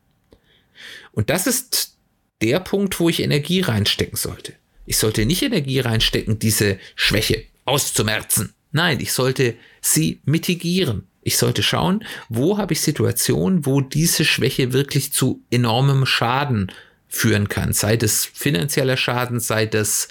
[1.13, 1.97] Und das ist
[2.43, 4.55] der Punkt, wo ich Energie reinstecken sollte.
[4.87, 8.55] Ich sollte nicht Energie reinstecken, diese Schwäche auszumerzen.
[8.73, 11.07] Nein, ich sollte sie mitigieren.
[11.23, 16.71] Ich sollte schauen, wo habe ich Situationen, wo diese Schwäche wirklich zu enormem Schaden
[17.09, 17.73] führen kann.
[17.73, 20.09] Sei das finanzieller Schaden, sei das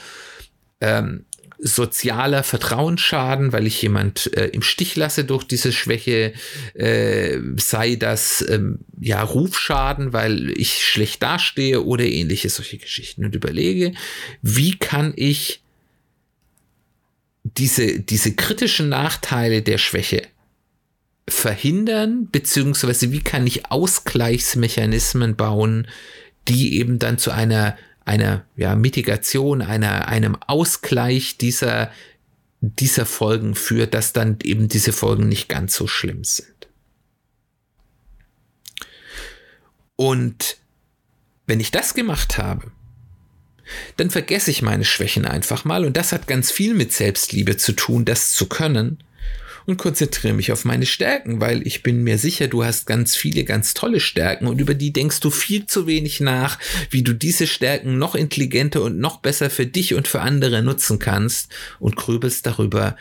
[0.82, 1.26] ähm,
[1.64, 6.34] sozialer Vertrauensschaden, weil ich jemand äh, im Stich lasse durch diese Schwäche,
[6.74, 13.24] äh, sei das ähm, ja Rufschaden, weil ich schlecht dastehe oder ähnliche solche Geschichten.
[13.24, 13.94] Und überlege,
[14.42, 15.62] wie kann ich
[17.44, 20.24] diese, diese kritischen Nachteile der Schwäche
[21.30, 25.88] verhindern, beziehungsweise wie kann ich Ausgleichsmechanismen bauen,
[26.50, 31.92] die eben dann zu einer einer ja, Mitigation, einer, einem Ausgleich dieser,
[32.62, 36.48] dieser Folgen führt, dass dann eben diese Folgen nicht ganz so schlimm sind.
[39.96, 40.58] Und
[41.46, 42.72] wenn ich das gemacht habe,
[43.98, 47.74] dann vergesse ich meine Schwächen einfach mal und das hat ganz viel mit Selbstliebe zu
[47.74, 49.04] tun, das zu können
[49.66, 53.44] und konzentriere mich auf meine Stärken, weil ich bin mir sicher, du hast ganz viele
[53.44, 57.48] ganz tolle Stärken und über die denkst du viel zu wenig nach, wie du diese
[57.48, 62.46] Stärken noch intelligenter und noch besser für dich und für andere nutzen kannst und grübelst
[62.46, 62.98] darüber,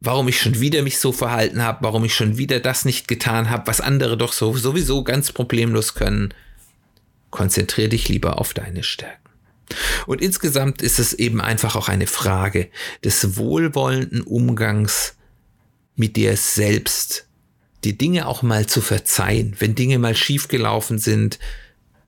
[0.00, 3.50] warum ich schon wieder mich so verhalten habe, warum ich schon wieder das nicht getan
[3.50, 6.32] habe, was andere doch so sowieso ganz problemlos können.
[7.30, 9.19] Konzentriere dich lieber auf deine Stärken.
[10.06, 12.68] Und insgesamt ist es eben einfach auch eine Frage
[13.04, 15.16] des wohlwollenden Umgangs
[15.96, 17.26] mit dir selbst.
[17.84, 21.38] Die Dinge auch mal zu verzeihen, wenn Dinge mal schiefgelaufen sind.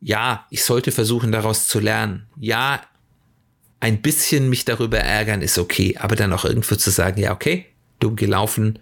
[0.00, 2.26] Ja, ich sollte versuchen, daraus zu lernen.
[2.38, 2.82] Ja,
[3.80, 7.66] ein bisschen mich darüber ärgern ist okay, aber dann auch irgendwo zu sagen, ja, okay,
[8.00, 8.78] dumm gelaufen.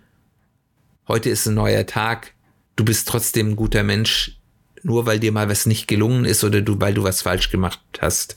[1.09, 2.35] Heute ist ein neuer Tag.
[2.77, 4.39] Du bist trotzdem ein guter Mensch,
[4.83, 7.81] nur weil dir mal was nicht gelungen ist oder du, weil du was falsch gemacht
[8.01, 8.37] hast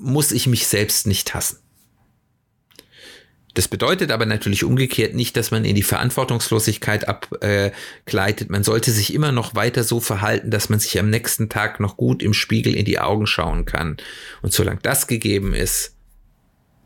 [0.00, 1.58] muss ich mich selbst nicht hassen.
[3.54, 8.50] Das bedeutet aber natürlich umgekehrt nicht, dass man in die Verantwortungslosigkeit abgleitet.
[8.50, 11.96] man sollte sich immer noch weiter so verhalten, dass man sich am nächsten Tag noch
[11.96, 13.96] gut im Spiegel in die Augen schauen kann.
[14.42, 15.96] Und solange das gegeben ist,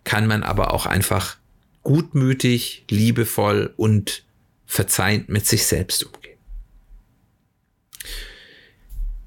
[0.04, 1.36] kann man aber auch einfach
[1.82, 4.24] gutmütig, liebevoll und
[4.64, 6.38] verzeihend mit sich selbst umgehen.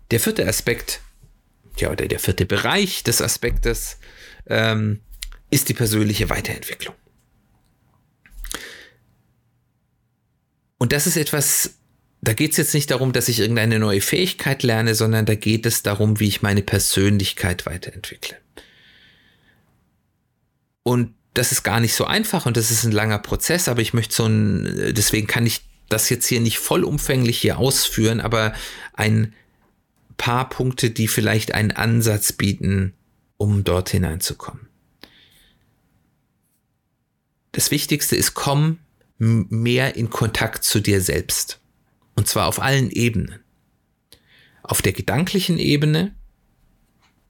[0.09, 1.01] Der vierte Aspekt,
[1.77, 3.97] ja, oder der vierte Bereich des Aspektes
[4.47, 5.01] ähm,
[5.49, 6.95] ist die persönliche Weiterentwicklung.
[10.77, 11.75] Und das ist etwas,
[12.21, 15.65] da geht es jetzt nicht darum, dass ich irgendeine neue Fähigkeit lerne, sondern da geht
[15.65, 18.37] es darum, wie ich meine Persönlichkeit weiterentwickle.
[20.83, 23.93] Und das ist gar nicht so einfach und das ist ein langer Prozess, aber ich
[23.93, 28.53] möchte so ein, deswegen kann ich das jetzt hier nicht vollumfänglich hier ausführen, aber
[28.93, 29.33] ein
[30.17, 32.93] paar Punkte, die vielleicht einen Ansatz bieten,
[33.37, 34.67] um dort hineinzukommen.
[37.51, 38.79] Das Wichtigste ist, komm
[39.17, 41.59] mehr in Kontakt zu dir selbst.
[42.15, 43.39] Und zwar auf allen Ebenen.
[44.63, 46.15] Auf der gedanklichen Ebene,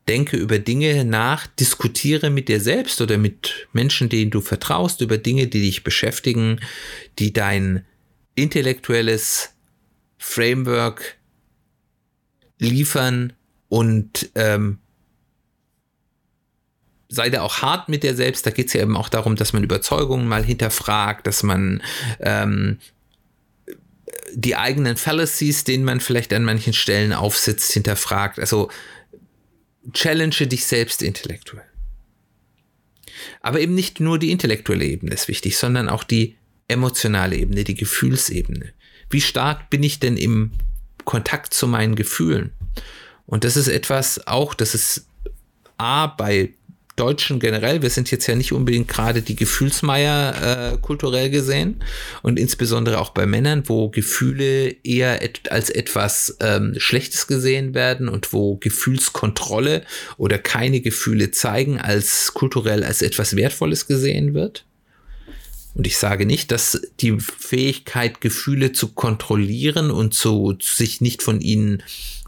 [0.08, 5.18] denke über Dinge nach, diskutiere mit dir selbst oder mit Menschen, denen du vertraust, über
[5.18, 6.60] Dinge, die dich beschäftigen,
[7.20, 7.86] die dein
[8.36, 9.54] intellektuelles
[10.18, 11.18] Framework
[12.60, 13.34] liefern
[13.70, 14.80] und ähm,
[17.10, 18.46] sei da auch hart mit dir selbst.
[18.46, 21.82] Da geht es ja eben auch darum, dass man Überzeugungen mal hinterfragt, dass man
[22.20, 22.80] ähm,
[24.34, 28.40] die eigenen Fallacies, denen man vielleicht an manchen Stellen aufsitzt, hinterfragt.
[28.40, 28.70] Also
[29.94, 31.66] challenge dich selbst intellektuell.
[33.42, 36.36] Aber eben nicht nur die intellektuelle Ebene ist wichtig, sondern auch die
[36.68, 38.74] emotionale Ebene, die Gefühlsebene.
[39.10, 40.52] Wie stark bin ich denn im
[41.06, 42.52] Kontakt zu meinen Gefühlen?
[43.26, 45.08] Und das ist etwas auch, das ist
[45.78, 46.54] A bei
[46.96, 51.84] Deutschen generell, wir sind jetzt ja nicht unbedingt gerade die Gefühlsmeier äh, kulturell gesehen
[52.22, 58.08] und insbesondere auch bei Männern, wo Gefühle eher et als etwas ähm, Schlechtes gesehen werden
[58.08, 59.84] und wo Gefühlskontrolle
[60.16, 64.64] oder keine Gefühle zeigen als kulturell als etwas Wertvolles gesehen wird.
[65.76, 71.42] Und ich sage nicht, dass die Fähigkeit, Gefühle zu kontrollieren und zu, sich nicht von
[71.42, 71.84] ihnen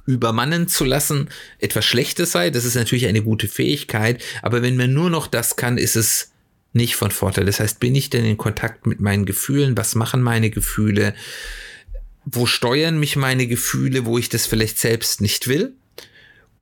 [0.05, 1.29] übermannen zu lassen
[1.59, 2.49] etwas Schlechtes sei.
[2.49, 6.31] Das ist natürlich eine gute Fähigkeit, aber wenn man nur noch das kann, ist es
[6.73, 7.45] nicht von Vorteil.
[7.45, 9.77] Das heißt, bin ich denn in Kontakt mit meinen Gefühlen?
[9.77, 11.13] Was machen meine Gefühle?
[12.25, 15.73] Wo steuern mich meine Gefühle, wo ich das vielleicht selbst nicht will?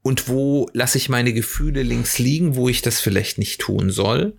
[0.03, 4.33] Und wo lasse ich meine Gefühle links liegen, wo ich das vielleicht nicht tun soll?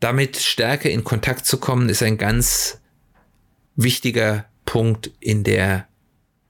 [0.00, 2.80] Damit stärker in Kontakt zu kommen, ist ein ganz
[3.76, 5.88] wichtiger Punkt in der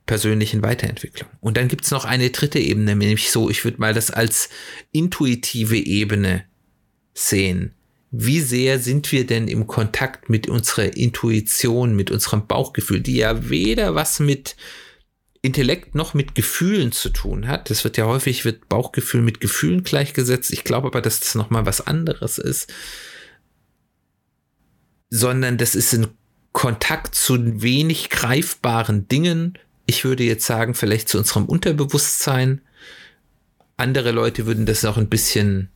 [0.07, 1.31] persönlichen Weiterentwicklung.
[1.41, 4.49] Und dann gibt es noch eine dritte Ebene, nämlich so, ich würde mal das als
[4.93, 6.45] intuitive Ebene
[7.15, 7.75] sehen.
[8.11, 13.49] Wie sehr sind wir denn im Kontakt mit unserer Intuition, mit unserem Bauchgefühl, die ja
[13.49, 14.57] weder was mit
[15.43, 17.71] Intellekt noch mit Gefühlen zu tun hat.
[17.71, 20.51] Das wird ja häufig wird Bauchgefühl mit Gefühlen gleichgesetzt.
[20.51, 22.73] Ich glaube aber, dass das noch mal was anderes ist,
[25.11, 26.09] sondern das ist ein
[26.53, 29.59] Kontakt zu wenig greifbaren Dingen,
[29.91, 32.61] ich würde jetzt sagen, vielleicht zu unserem Unterbewusstsein.
[33.77, 35.69] Andere Leute würden das auch ein bisschen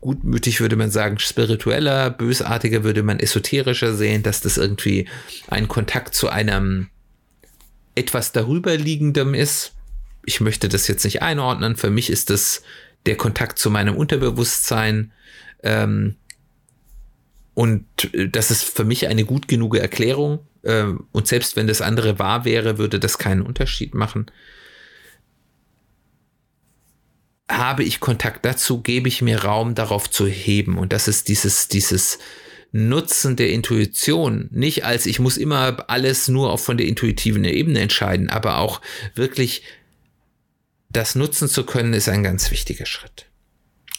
[0.00, 5.08] gutmütig würde man sagen, spiritueller, bösartiger würde man esoterischer sehen, dass das irgendwie
[5.48, 6.90] ein Kontakt zu einem
[7.96, 9.72] etwas darüber liegendem ist.
[10.24, 11.74] Ich möchte das jetzt nicht einordnen.
[11.74, 12.62] Für mich ist das
[13.06, 15.10] der Kontakt zu meinem Unterbewusstsein.
[15.62, 16.16] Ähm,
[17.54, 17.84] und
[18.30, 20.40] das ist für mich eine gut genug Erklärung.
[20.64, 24.26] Ähm, und selbst wenn das andere wahr wäre, würde das keinen Unterschied machen.
[27.50, 30.78] Habe ich Kontakt dazu, gebe ich mir Raum darauf zu heben.
[30.78, 32.18] Und das ist dieses, dieses
[32.72, 34.48] Nutzen der Intuition.
[34.50, 38.80] Nicht als ich muss immer alles nur von der intuitiven Ebene entscheiden, aber auch
[39.14, 39.62] wirklich
[40.88, 43.26] das nutzen zu können, ist ein ganz wichtiger Schritt.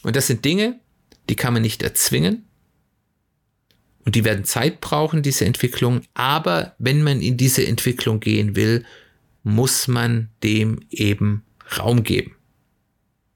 [0.02, 0.80] Und das sind Dinge,
[1.29, 2.45] die kann man nicht erzwingen.
[4.05, 6.01] Und die werden Zeit brauchen, diese Entwicklung.
[6.13, 8.84] Aber wenn man in diese Entwicklung gehen will,
[9.43, 11.43] muss man dem eben
[11.78, 12.36] Raum geben.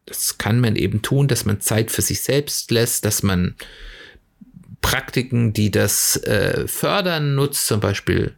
[0.06, 3.56] Das kann man eben tun, dass man Zeit für sich selbst lässt, dass man
[4.82, 8.36] Praktiken, die das äh, fördern, nutzt, zum Beispiel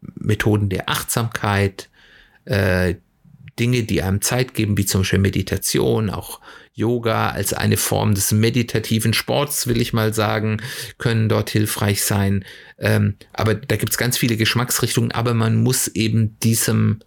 [0.00, 1.88] Methoden der Achtsamkeit,
[2.44, 2.96] äh,
[3.58, 6.40] Dinge, die einem Zeit geben, wie zum Beispiel Meditation, auch
[6.74, 10.62] Yoga als eine Form des meditativen Sports, will ich mal sagen,
[10.98, 12.44] können dort hilfreich sein.
[12.78, 17.00] Ähm, aber da gibt es ganz viele Geschmacksrichtungen, aber man muss eben diesem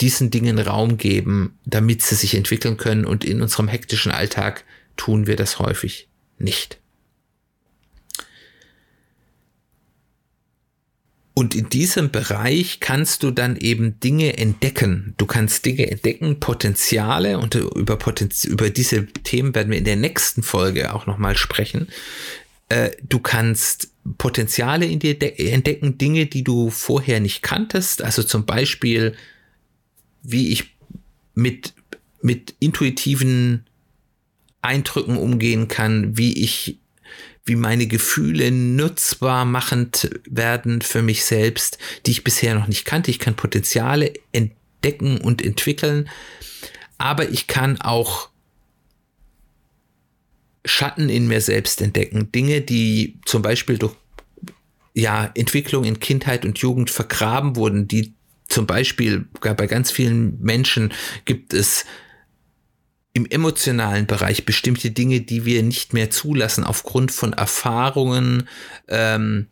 [0.00, 4.64] diesen Dingen Raum geben, damit sie sich entwickeln können und in unserem hektischen Alltag
[4.96, 6.81] tun wir das häufig nicht.
[11.42, 15.14] Und in diesem Bereich kannst du dann eben Dinge entdecken.
[15.16, 19.96] Du kannst Dinge entdecken, Potenziale und über, Potenz über diese Themen werden wir in der
[19.96, 21.88] nächsten Folge auch nochmal sprechen.
[22.68, 28.02] Äh, du kannst Potenziale in dir entdecken, Dinge, die du vorher nicht kanntest.
[28.02, 29.16] Also zum Beispiel,
[30.22, 30.76] wie ich
[31.34, 31.74] mit,
[32.20, 33.66] mit intuitiven
[34.60, 36.78] Eindrücken umgehen kann, wie ich
[37.44, 43.10] wie meine Gefühle nutzbar machend werden für mich selbst, die ich bisher noch nicht kannte.
[43.10, 46.08] Ich kann Potenziale entdecken und entwickeln,
[46.98, 48.28] aber ich kann auch
[50.64, 52.30] Schatten in mir selbst entdecken.
[52.30, 53.94] Dinge, die zum Beispiel durch
[54.94, 58.12] ja, Entwicklung in Kindheit und Jugend vergraben wurden, die
[58.48, 60.92] zum Beispiel bei ganz vielen Menschen
[61.24, 61.86] gibt es
[63.14, 68.48] im emotionalen Bereich bestimmte Dinge, die wir nicht mehr zulassen aufgrund von Erfahrungen
[68.88, 69.48] ähm,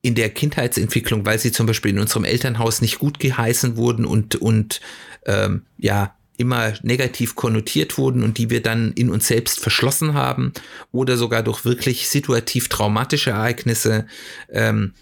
[0.00, 4.36] in der Kindheitsentwicklung, weil sie zum Beispiel in unserem Elternhaus nicht gut geheißen wurden und,
[4.36, 4.80] und
[5.26, 10.52] ähm, ja, immer negativ konnotiert wurden und die wir dann in uns selbst verschlossen haben
[10.90, 14.06] oder sogar durch wirklich situativ traumatische Ereignisse
[14.50, 14.94] ähm,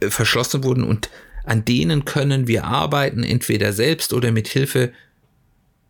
[0.00, 1.10] verschlossen wurden und
[1.44, 4.92] an denen können wir arbeiten, entweder selbst oder mit Hilfe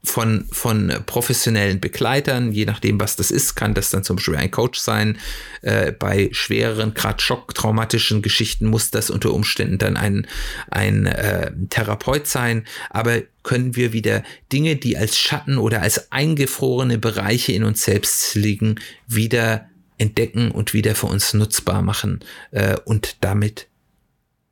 [0.04, 4.50] von, von professionellen Begleitern, je nachdem, was das ist, kann das dann zum Beispiel ein
[4.50, 5.18] Coach sein.
[5.62, 10.26] Äh, bei schwereren, gerade schocktraumatischen Geschichten muss das unter Umständen dann ein,
[10.70, 12.64] ein äh, Therapeut sein.
[12.90, 14.22] Aber können wir wieder
[14.52, 18.76] Dinge, die als Schatten oder als eingefrorene Bereiche in uns selbst liegen,
[19.06, 19.68] wieder
[19.98, 22.20] entdecken und wieder für uns nutzbar machen
[22.52, 23.66] äh, und damit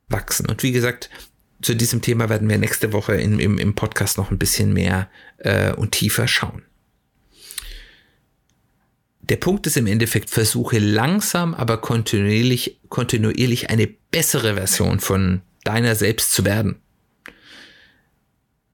[0.09, 0.47] wachsen.
[0.47, 1.09] Und wie gesagt,
[1.67, 5.11] zu diesem Thema werden wir nächste Woche in, im, im Podcast noch ein bisschen mehr
[5.39, 6.63] äh, und tiefer schauen.
[9.23, 15.97] Der Punkt ist im Endeffekt, versuche langsam, aber kontinuierlich, kontinuierlich eine bessere Version von deiner
[15.97, 16.81] selbst zu werden.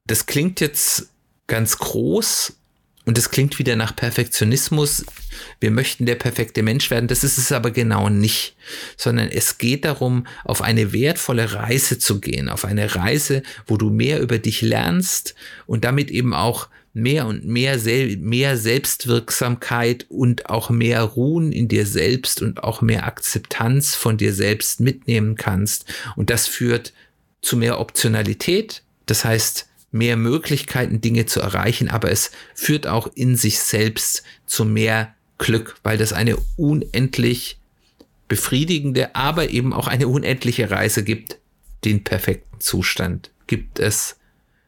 [0.05, 1.09] Das klingt jetzt
[1.47, 2.59] ganz groß,
[3.05, 5.05] und es klingt wieder nach Perfektionismus.
[5.59, 7.07] Wir möchten der perfekte Mensch werden.
[7.07, 8.55] Das ist es aber genau nicht,
[8.95, 13.89] sondern es geht darum, auf eine wertvolle Reise zu gehen, auf eine Reise, wo du
[13.89, 15.35] mehr über dich lernst
[15.65, 21.67] und damit eben auch mehr und mehr, Sel mehr Selbstwirksamkeit und auch mehr Ruhen in
[21.67, 25.85] dir selbst und auch mehr Akzeptanz von dir selbst mitnehmen kannst.
[26.15, 26.93] Und das führt
[27.41, 28.83] zu mehr Optionalität.
[29.07, 34.65] Das heißt, mehr Möglichkeiten, Dinge zu erreichen, aber es führt auch in sich selbst zu
[34.65, 37.59] mehr Glück, weil das eine unendlich
[38.27, 41.37] befriedigende, aber eben auch eine unendliche Reise gibt.
[41.85, 44.17] Den perfekten Zustand gibt es,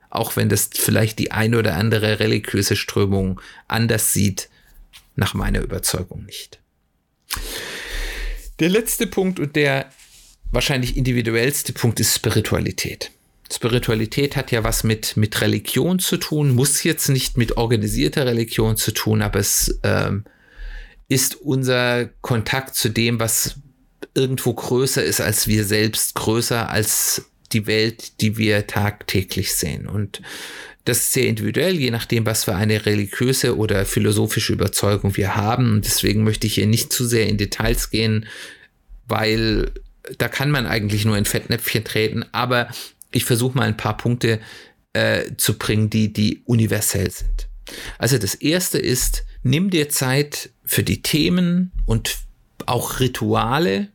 [0.09, 4.49] auch wenn das vielleicht die eine oder andere religiöse Strömung anders sieht,
[5.15, 6.59] nach meiner Überzeugung nicht.
[8.59, 9.89] Der letzte Punkt und der
[10.51, 13.11] wahrscheinlich individuellste Punkt ist Spiritualität.
[13.51, 18.75] Spiritualität hat ja was mit, mit Religion zu tun, muss jetzt nicht mit organisierter Religion
[18.75, 20.25] zu tun, aber es ähm,
[21.07, 23.55] ist unser Kontakt zu dem, was
[24.15, 29.87] irgendwo größer ist als wir selbst, größer als die Welt, die wir tagtäglich sehen.
[29.87, 30.21] Und
[30.85, 35.71] das ist sehr individuell, je nachdem, was für eine religiöse oder philosophische Überzeugung wir haben.
[35.73, 38.27] Und deswegen möchte ich hier nicht zu sehr in Details gehen,
[39.07, 39.71] weil
[40.17, 42.25] da kann man eigentlich nur in Fettnäpfchen treten.
[42.31, 42.69] Aber
[43.15, 44.41] ich versuche mal ein paar Punkte
[44.93, 47.47] äh, zu bringen, die, die universell sind.
[47.97, 52.17] Also das erste ist, nimm dir Zeit für die Themen und
[52.65, 53.87] auch Rituale,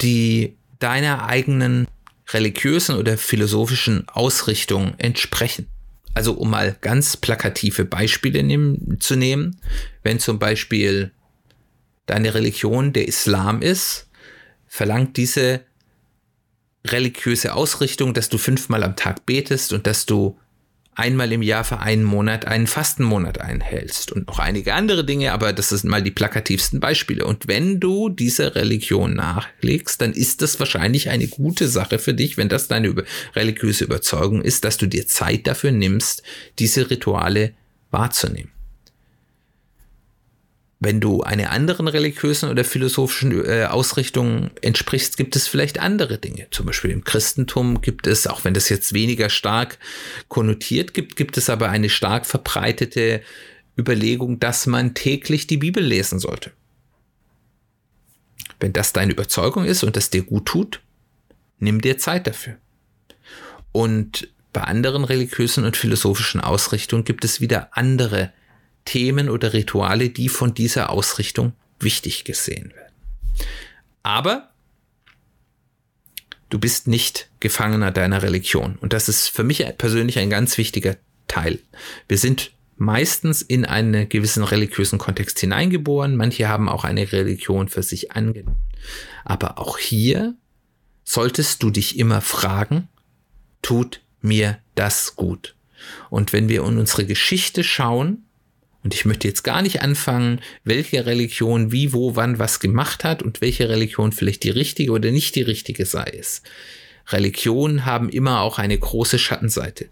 [0.00, 1.88] die deiner eigenen
[2.28, 5.66] religiösen oder philosophischen Ausrichtung entsprechen.
[6.12, 9.60] Also um mal ganz plakative Beispiele nehm, zu nehmen,
[10.02, 11.12] wenn zum Beispiel
[12.04, 14.08] deine Religion der Islam ist,
[14.66, 15.62] verlangt diese
[16.86, 20.38] religiöse Ausrichtung, dass du fünfmal am Tag betest und dass du
[20.98, 25.52] einmal im Jahr für einen Monat einen Fastenmonat einhältst und noch einige andere Dinge, aber
[25.52, 27.24] das sind mal die plakativsten Beispiele.
[27.24, 32.36] Und wenn du dieser Religion nachlegst, dann ist das wahrscheinlich eine gute Sache für dich,
[32.36, 32.92] wenn das deine
[33.36, 36.24] religiöse Überzeugung ist, dass du dir Zeit dafür nimmst,
[36.58, 37.54] diese Rituale
[37.92, 38.50] wahrzunehmen.
[40.80, 46.46] Wenn du einer anderen religiösen oder philosophischen äh, Ausrichtung entsprichst, gibt es vielleicht andere Dinge.
[46.52, 49.78] Zum Beispiel im Christentum gibt es, auch wenn das jetzt weniger stark
[50.28, 53.22] konnotiert gibt, gibt es aber eine stark verbreitete
[53.76, 56.52] Überlegung, dass man täglich die Bibel lesen sollte.
[58.60, 60.80] Wenn das deine Überzeugung ist und das dir gut tut,
[61.58, 62.56] nimm dir Zeit dafür.
[63.72, 68.32] Und bei anderen religiösen und philosophischen Ausrichtungen gibt es wieder andere
[68.88, 72.94] Themen oder Rituale, die von dieser Ausrichtung wichtig gesehen werden.
[74.02, 74.48] Aber
[76.48, 78.78] du bist nicht Gefangener deiner Religion.
[78.80, 81.58] Und das ist für mich persönlich ein ganz wichtiger Teil.
[82.08, 86.16] Wir sind meistens in einen gewissen religiösen Kontext hineingeboren.
[86.16, 88.62] Manche haben auch eine Religion für sich angenommen.
[89.22, 90.34] Aber auch hier
[91.04, 92.88] solltest du dich immer fragen,
[93.60, 95.56] tut mir das gut?
[96.08, 98.24] Und wenn wir in unsere Geschichte schauen,
[98.88, 103.22] und ich möchte jetzt gar nicht anfangen, welche Religion wie, wo, wann was gemacht hat
[103.22, 106.40] und welche Religion vielleicht die richtige oder nicht die richtige sei es.
[107.08, 109.90] Religionen haben immer auch eine große Schattenseite.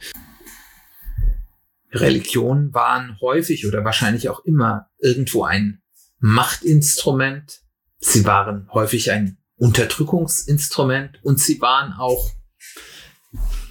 [1.93, 5.83] Religionen waren häufig oder wahrscheinlich auch immer irgendwo ein
[6.19, 7.61] Machtinstrument.
[7.99, 12.31] Sie waren häufig ein Unterdrückungsinstrument und sie waren auch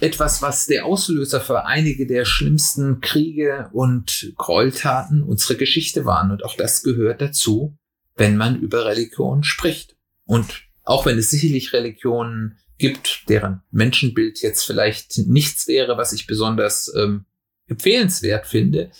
[0.00, 6.30] etwas, was der Auslöser für einige der schlimmsten Kriege und Gräueltaten unserer Geschichte waren.
[6.30, 7.76] Und auch das gehört dazu,
[8.14, 9.96] wenn man über Religion spricht.
[10.24, 16.26] Und auch wenn es sicherlich Religionen gibt, deren Menschenbild jetzt vielleicht nichts wäre, was ich
[16.26, 17.24] besonders ähm,
[17.66, 18.90] empfehlenswert finde,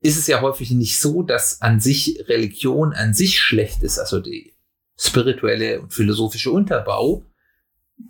[0.00, 4.20] ist es ja häufig nicht so, dass an sich Religion an sich schlecht ist, also
[4.20, 4.52] die
[4.98, 7.24] spirituelle und philosophische Unterbau,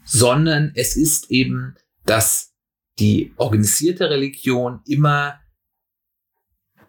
[0.05, 2.55] sondern es ist eben dass
[2.99, 5.41] die organisierte Religion immer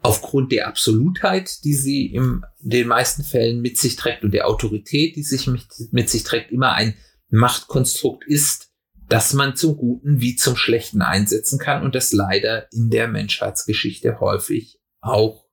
[0.01, 5.15] aufgrund der Absolutheit, die sie in den meisten Fällen mit sich trägt und der Autorität,
[5.15, 6.95] die sich mit, mit sich trägt, immer ein
[7.29, 8.71] Machtkonstrukt ist,
[9.09, 14.19] das man zum Guten wie zum Schlechten einsetzen kann und das leider in der Menschheitsgeschichte
[14.19, 15.47] häufig auch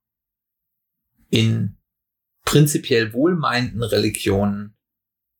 [1.31, 1.79] in
[2.45, 4.77] prinzipiell wohlmeinenden Religionen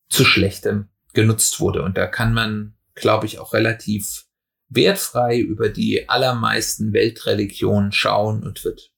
[0.09, 1.83] zu Schlechtem genutzt wurde.
[1.83, 4.27] Und da kann man glaube ich, auch relativ
[4.69, 8.93] wertfrei über die allermeisten Weltreligionen schauen und wird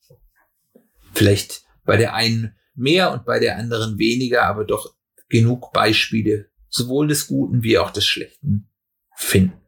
[1.12, 4.95] vielleicht bei der einen mehr und bei der anderen weniger, aber doch
[5.28, 8.68] genug Beispiele sowohl des Guten wie auch des Schlechten
[9.16, 9.61] finden.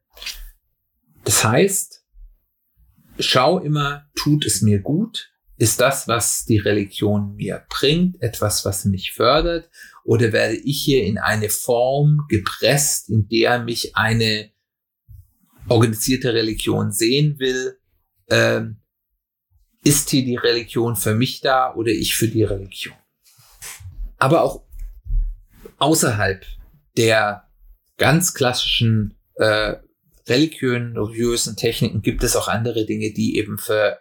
[1.25, 2.05] Das heißt,
[3.19, 5.33] schau immer, tut es mir gut?
[5.57, 9.71] Ist das, was die Religion mir bringt, etwas, was mich fördert?
[10.07, 14.53] Oder werde ich hier in eine Form gepresst, in der mich eine
[15.69, 17.77] organisierte Religion sehen will?
[18.31, 18.81] Ähm,
[19.83, 22.95] ist hier die Religion für mich da oder ich für die Religion?
[24.19, 24.63] Aber auch
[25.79, 26.47] außerhalb
[26.97, 27.49] der
[27.97, 29.75] ganz klassischen äh,
[30.29, 33.99] religiösen Techniken gibt es auch andere Dinge, die eben für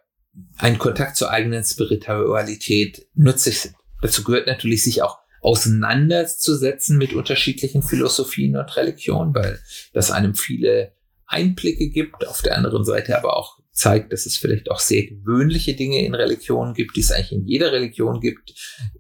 [0.58, 3.76] einen Kontakt zur eigenen Spiritualität nützlich sind.
[4.02, 9.60] Dazu gehört natürlich sich auch auseinanderzusetzen mit unterschiedlichen Philosophien und Religionen, weil
[9.94, 10.94] das einem viele
[11.28, 15.76] Einblicke gibt, auf der anderen Seite aber auch zeigt, dass es vielleicht auch sehr gewöhnliche
[15.76, 18.54] Dinge in Religionen gibt, die es eigentlich in jeder Religion gibt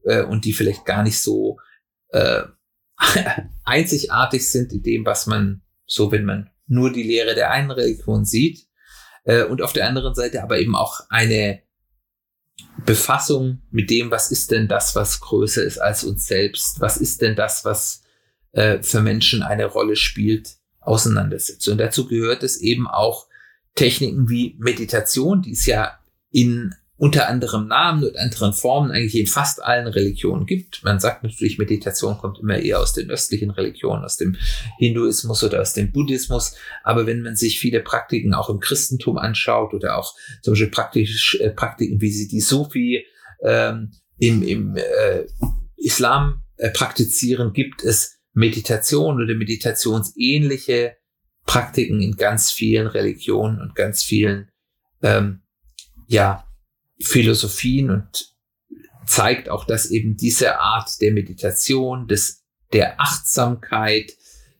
[0.03, 1.57] äh, und die vielleicht gar nicht so
[2.09, 2.43] äh,
[3.63, 8.25] einzigartig sind in dem, was man so, wenn man nur die Lehre der einen Religion
[8.25, 8.67] sieht.
[9.23, 11.61] Äh, und auf der anderen Seite aber eben auch eine
[12.83, 16.79] Befassung mit dem, was ist denn das, was größer ist als uns selbst?
[16.79, 18.03] Was ist denn das, was
[18.51, 21.67] äh, für Menschen eine Rolle spielt, auseinandersetzt?
[21.69, 23.27] Und dazu gehört es eben auch
[23.75, 25.99] Techniken wie Meditation, die es ja
[26.31, 30.83] in unter anderem Namen und anderen Formen eigentlich in fast allen Religionen gibt.
[30.83, 34.37] Man sagt natürlich, Meditation kommt immer eher aus den östlichen Religionen, aus dem
[34.77, 36.55] Hinduismus oder aus dem Buddhismus.
[36.83, 41.37] Aber wenn man sich viele Praktiken auch im Christentum anschaut oder auch zum Beispiel praktisch,
[41.41, 43.05] äh, Praktiken, wie sie die Sufi
[43.43, 45.25] ähm, im, im äh,
[45.75, 50.95] Islam äh, praktizieren, gibt es Meditation oder meditationsähnliche
[51.45, 54.49] Praktiken in ganz vielen Religionen und ganz vielen
[55.01, 55.41] ähm,
[56.07, 56.44] ja,
[56.99, 58.35] Philosophien und
[59.05, 62.43] zeigt auch, dass eben diese Art der Meditation, des,
[62.73, 64.13] der Achtsamkeit,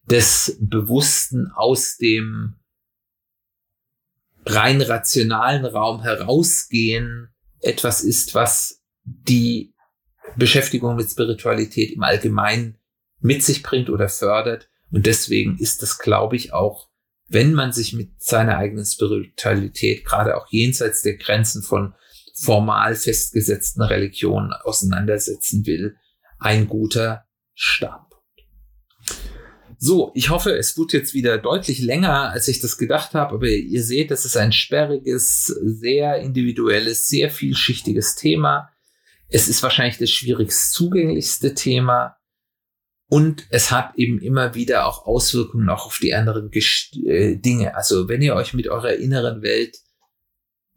[0.05, 2.55] des Bewussten aus dem
[4.45, 7.29] rein rationalen Raum herausgehen
[7.61, 9.73] etwas ist, was die
[10.35, 12.77] Beschäftigung mit Spiritualität im Allgemeinen
[13.19, 14.69] mit sich bringt oder fördert.
[14.91, 16.89] Und deswegen ist es, glaube ich, auch,
[17.27, 21.95] wenn man sich mit seiner eigenen Spiritualität, gerade auch jenseits der Grenzen von
[22.35, 25.95] formal festgesetzten Religionen auseinandersetzen will,
[26.37, 28.05] ein guter Standpunkt.
[29.77, 33.47] So, ich hoffe, es wird jetzt wieder deutlich länger, als ich das gedacht habe, aber
[33.47, 38.69] ihr seht, das ist ein sperriges, sehr individuelles, sehr vielschichtiges Thema.
[39.29, 42.17] Es ist wahrscheinlich das schwierigst zugänglichste Thema.
[43.07, 47.75] Und es hat eben immer wieder auch Auswirkungen auch auf die anderen Gest äh, Dinge.
[47.75, 49.77] Also wenn ihr euch mit eurer inneren Welt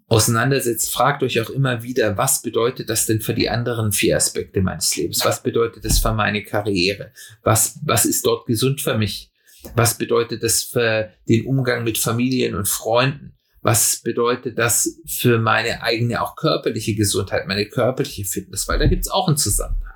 [0.08, 4.62] auseinandersetzt, fragt euch auch immer wieder, was bedeutet das denn für die anderen vier Aspekte
[4.62, 5.24] meines Lebens?
[5.24, 7.12] Was bedeutet das für meine Karriere?
[7.42, 9.30] Was, was ist dort gesund für mich?
[9.74, 13.34] Was bedeutet das für den Umgang mit Familien und Freunden?
[13.60, 18.66] Was bedeutet das für meine eigene auch körperliche Gesundheit, meine körperliche Fitness?
[18.66, 19.92] Weil da gibt's auch einen Zusammenhang.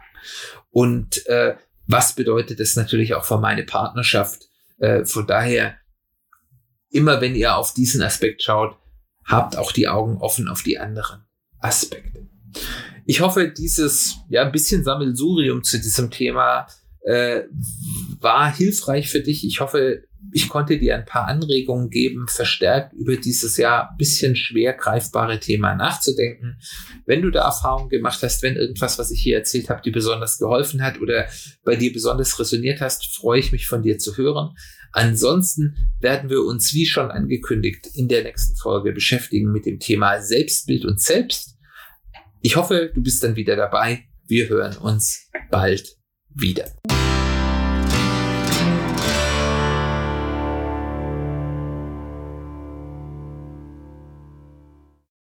[0.71, 1.55] Und äh,
[1.87, 4.43] was bedeutet das natürlich auch für meine Partnerschaft?
[4.79, 5.77] Äh, von daher,
[6.91, 8.77] immer wenn ihr auf diesen Aspekt schaut,
[9.25, 11.25] habt auch die Augen offen auf die anderen
[11.59, 12.29] Aspekte.
[13.05, 16.67] Ich hoffe, dieses ja ein bisschen Sammelsurium zu diesem Thema
[17.05, 17.43] äh,
[18.21, 19.45] war hilfreich für dich.
[19.45, 24.73] Ich hoffe, ich konnte dir ein paar Anregungen geben, verstärkt über dieses ja bisschen schwer
[24.75, 26.59] greifbare Thema nachzudenken.
[27.05, 30.39] Wenn du da Erfahrungen gemacht hast, wenn irgendwas, was ich hier erzählt habe, dir besonders
[30.39, 31.27] geholfen hat oder
[31.65, 34.55] bei dir besonders resoniert hast, freue ich mich von dir zu hören.
[34.93, 40.21] Ansonsten werden wir uns, wie schon angekündigt, in der nächsten Folge beschäftigen mit dem Thema
[40.21, 41.57] Selbstbild und Selbst.
[42.43, 44.05] Ich hoffe, du bist dann wieder dabei.
[44.27, 45.97] Wir hören uns bald
[46.29, 46.71] wieder.